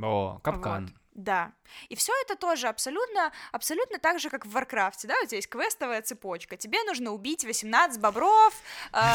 [0.00, 0.86] О, капкан.
[0.86, 1.05] Вот.
[1.16, 1.52] Да.
[1.88, 5.48] И все это тоже абсолютно, абсолютно так же, как в Варкрафте, да, у тебя есть
[5.48, 6.58] квестовая цепочка.
[6.58, 8.52] Тебе нужно убить 18 бобров.
[8.92, 9.14] а,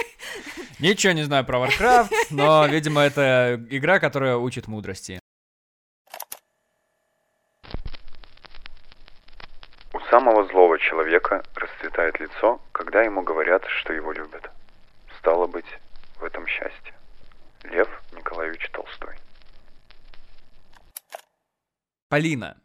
[0.80, 5.20] Ничего не знаю про Warcraft, но, видимо, это игра, которая учит мудрости.
[9.92, 14.50] У самого злого человека расцветает лицо, когда ему говорят, что его любят.
[15.20, 15.64] Стало быть,
[16.18, 16.92] в этом счастье.
[17.62, 19.14] Лев Николаевич Толстой.
[22.14, 22.62] Полина,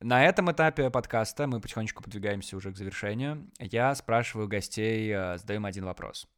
[0.00, 3.50] на этом этапе подкаста мы потихонечку подвигаемся уже к завершению.
[3.58, 6.28] Я спрашиваю гостей, э, задаю им один вопрос.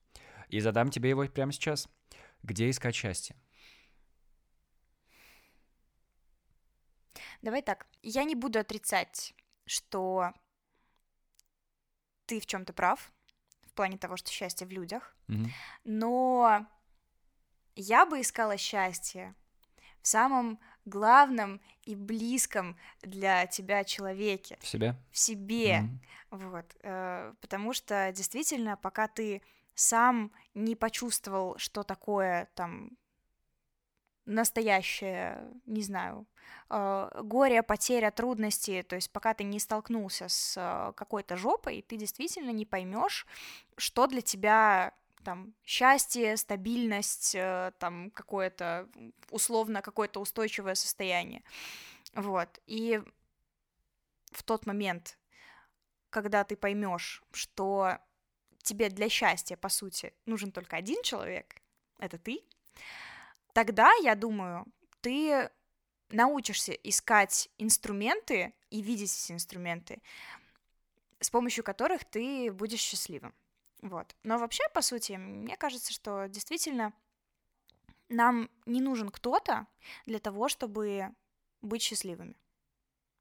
[0.50, 1.88] И задам тебе его прямо сейчас.
[2.44, 3.34] Где искать счастье?
[7.42, 7.88] Давай так.
[8.02, 9.34] Я не буду отрицать,
[9.66, 10.32] что
[12.26, 13.12] ты в чем-то прав,
[13.66, 15.16] в плане того, что счастье в людях.
[15.26, 15.50] Мгм.
[15.82, 16.68] но
[17.74, 19.34] я бы искала счастье
[20.02, 24.94] в самом главном и близком для тебя человеке, В себе?
[25.10, 26.00] в себе, Мгм.
[26.50, 29.42] вот, э, потому что действительно, пока ты
[29.74, 32.90] сам не почувствовал, что такое там
[34.26, 36.26] настоящее, не знаю,
[36.70, 41.96] э, горе, потеря, трудности, то есть пока ты не столкнулся с э, какой-то жопой, ты
[41.96, 43.26] действительно не поймешь,
[43.76, 44.94] что для тебя
[45.24, 48.88] там счастье, стабильность, э, там какое-то
[49.30, 51.42] условно какое-то устойчивое состояние.
[52.14, 52.60] Вот.
[52.66, 53.02] И
[54.30, 55.18] в тот момент,
[56.10, 57.98] когда ты поймешь, что
[58.62, 61.56] тебе для счастья, по сути, нужен только один человек,
[61.98, 62.40] это ты,
[63.52, 64.66] тогда, я думаю,
[65.00, 65.50] ты
[66.10, 70.02] научишься искать инструменты и видеть эти инструменты,
[71.20, 73.34] с помощью которых ты будешь счастливым.
[73.84, 74.16] Вот.
[74.22, 76.94] Но вообще, по сути, мне кажется, что действительно
[78.08, 79.66] нам не нужен кто-то
[80.06, 81.10] для того, чтобы
[81.60, 82.34] быть счастливыми.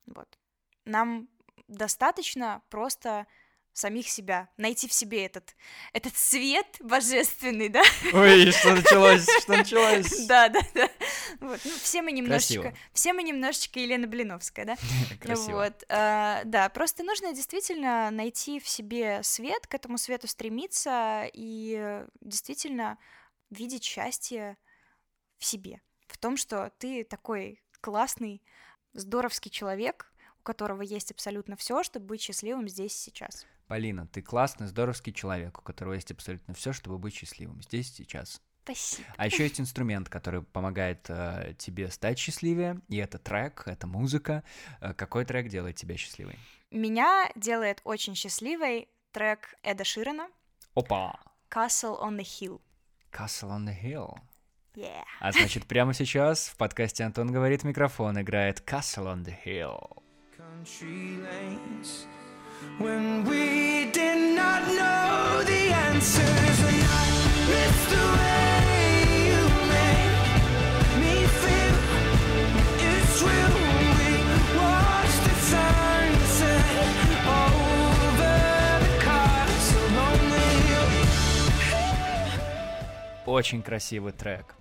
[0.06, 0.40] Вот.
[0.86, 1.28] Нам
[1.68, 3.28] достаточно просто
[3.74, 5.54] самих себя, найти в себе этот,
[5.92, 7.84] этот свет божественный, да?
[8.14, 9.28] Ой, что началось?
[9.42, 10.28] Что началось?
[10.28, 10.90] Да, да, да.
[11.40, 11.60] Вот.
[11.64, 12.78] Ну, все мы немножечко, Красиво.
[12.94, 14.76] все мы немножечко Елена Блиновская, да?
[15.22, 15.58] Красиво.
[15.58, 22.04] Вот, а, да, просто нужно действительно найти в себе свет, к этому свету стремиться и
[22.22, 22.98] действительно
[23.50, 24.58] видеть счастье
[25.38, 28.42] в себе, в том, что ты такой классный,
[28.94, 33.46] здоровский человек, у которого есть абсолютно все, чтобы быть счастливым здесь и сейчас.
[33.68, 38.04] Полина, ты классный, здоровский человек, у которого есть абсолютно все, чтобы быть счастливым здесь и
[38.04, 38.42] сейчас.
[38.64, 39.08] Спасибо.
[39.18, 44.44] А еще есть инструмент, который помогает э, тебе стать счастливее, и это трек, это музыка.
[44.80, 46.40] Э, какой трек делает тебя счастливой?
[46.72, 50.30] Меня делает очень счастливой трек Эда Ширана
[50.76, 51.20] Опа!
[51.52, 52.62] «Castle on the Hill».
[53.12, 54.18] Castle on the Hill.
[54.76, 55.04] Yeah.
[55.20, 60.02] А значит, прямо сейчас в подкасте Антон говорит, микрофон играет Castle on the Hill.
[60.36, 62.08] Country lanes
[62.80, 66.60] when we did not know the answers.
[66.62, 67.13] And I
[83.34, 84.56] Очень красивый трек.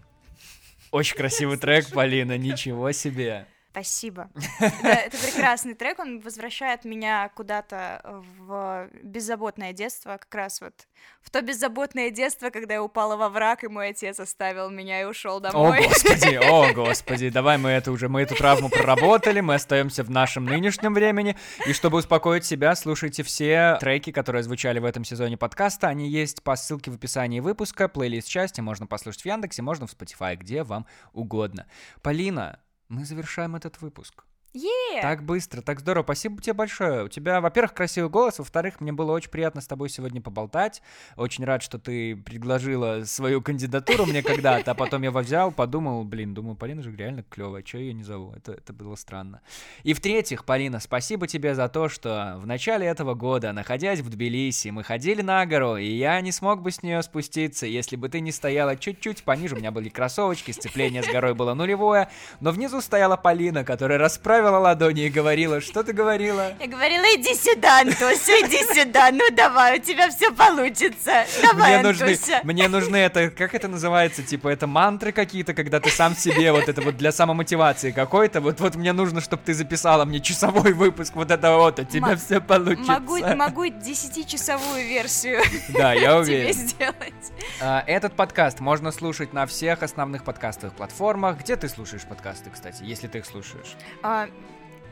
[0.91, 3.47] Очень красивый трек, Полина, ничего себе.
[3.73, 4.29] Спасибо.
[4.83, 10.75] Да, это прекрасный трек, он возвращает меня куда-то в беззаботное детство, как раз вот
[11.23, 15.05] в то беззаботное детство, когда я упала во враг, и мой отец оставил меня и
[15.05, 15.85] ушел О, домой.
[15.87, 20.45] господи, о, господи, давай мы это уже, мы эту травму проработали, мы остаемся в нашем
[20.45, 25.89] нынешнем времени, и чтобы успокоить себя, слушайте все треки, которые звучали в этом сезоне подкаста,
[25.89, 29.95] они есть по ссылке в описании выпуска, плейлист части, можно послушать в Яндексе, можно в
[29.95, 31.67] Spotify, где вам угодно.
[32.03, 32.59] Полина,
[32.93, 34.25] мы завершаем этот выпуск.
[34.55, 35.01] Е!
[35.01, 36.03] Так быстро, так здорово.
[36.05, 37.05] Спасибо тебе большое.
[37.05, 40.83] У тебя, во-первых, красивый голос, во-вторых, мне было очень приятно с тобой сегодня поболтать.
[41.17, 46.05] Очень рад, что ты предложила свою кандидатуру мне когда-то, а потом я его взял, подумал,
[46.05, 48.35] блин, думаю, Полина же реально клевая, что ее не зову?
[48.37, 49.41] Это, это было странно.
[49.85, 54.69] И в-третьих, Полина, спасибо тебе за то, что в начале этого года, находясь в Тбилиси,
[54.69, 58.21] мы ходили на гору, и я не смог бы с нее спуститься, если бы ты
[58.21, 59.55] не стояла чуть-чуть пониже.
[59.55, 64.42] У меня были кроссовочки, сцепление с горой было нулевое, но внизу стояла Полина, которая расправила
[64.51, 66.53] ладони и говорила, что ты говорила?
[66.61, 71.25] Я говорила, иди сюда, Антося, иди сюда, ну давай, у тебя все получится.
[71.43, 72.41] Давай, Мне нужны, Антося.
[72.45, 76.69] мне нужны это, как это называется, типа это мантры какие-то, когда ты сам себе вот
[76.69, 81.15] это вот для самомотивации какой-то, вот вот мне нужно, чтобы ты записала мне часовой выпуск
[81.15, 82.93] вот это вот, у тебя Ма- все получится.
[82.93, 86.53] Могу, могу 10-часовую версию Да, я уверен.
[86.53, 87.13] сделать.
[87.61, 91.39] А, Этот подкаст можно слушать на всех основных подкастовых платформах.
[91.41, 93.75] Где ты слушаешь подкасты, кстати, если ты их слушаешь?
[94.03, 94.29] А,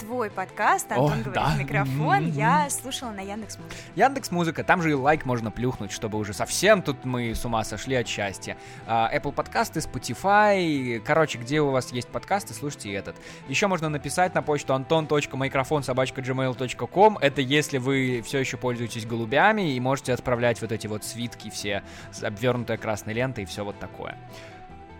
[0.00, 1.54] Твой подкаст, Антон О, говорит да.
[1.56, 2.32] микрофон, Мгм.
[2.32, 3.76] я слушала на Яндекс Музыке.
[3.96, 7.62] Яндекс Музыка, там же и лайк можно плюхнуть, чтобы уже совсем тут мы с ума
[7.64, 8.56] сошли от счастья.
[8.86, 13.16] А, Apple подкасты, Spotify, короче, где у вас есть подкасты, слушайте этот.
[13.48, 20.12] Еще можно написать на почту anton.microphone.gmail.com, это если вы все еще пользуетесь голубями и можете
[20.14, 24.16] отправлять вот эти вот свитки все, с обвернутая красной лентой и все вот такое.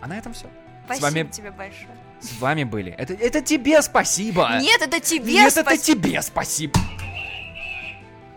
[0.02, 0.46] А на этом все.
[0.84, 1.88] Спасибо вами- тебе большое.
[2.20, 2.92] С вами были.
[2.92, 4.58] Это, это тебе спасибо!
[4.60, 6.02] Нет, это тебе Нет, это спасибо.
[6.02, 6.80] тебе спасибо!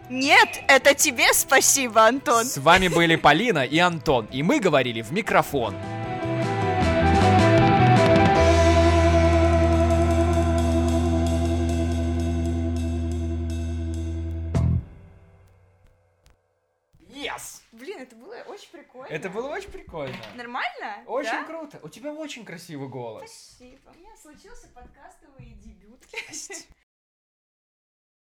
[0.10, 2.46] Нет, это тебе спасибо, Антон.
[2.46, 5.74] С вами были Полина и Антон, и мы говорили в микрофон.
[19.04, 19.20] Прикольно.
[19.20, 20.18] Это было очень прикольно.
[20.36, 21.04] Нормально?
[21.06, 21.44] Очень Да?
[21.46, 21.80] круто.
[21.84, 23.30] У тебя очень красивый голос.
[23.30, 23.92] Спасибо.
[23.96, 26.02] У меня случился подкастовый дебют.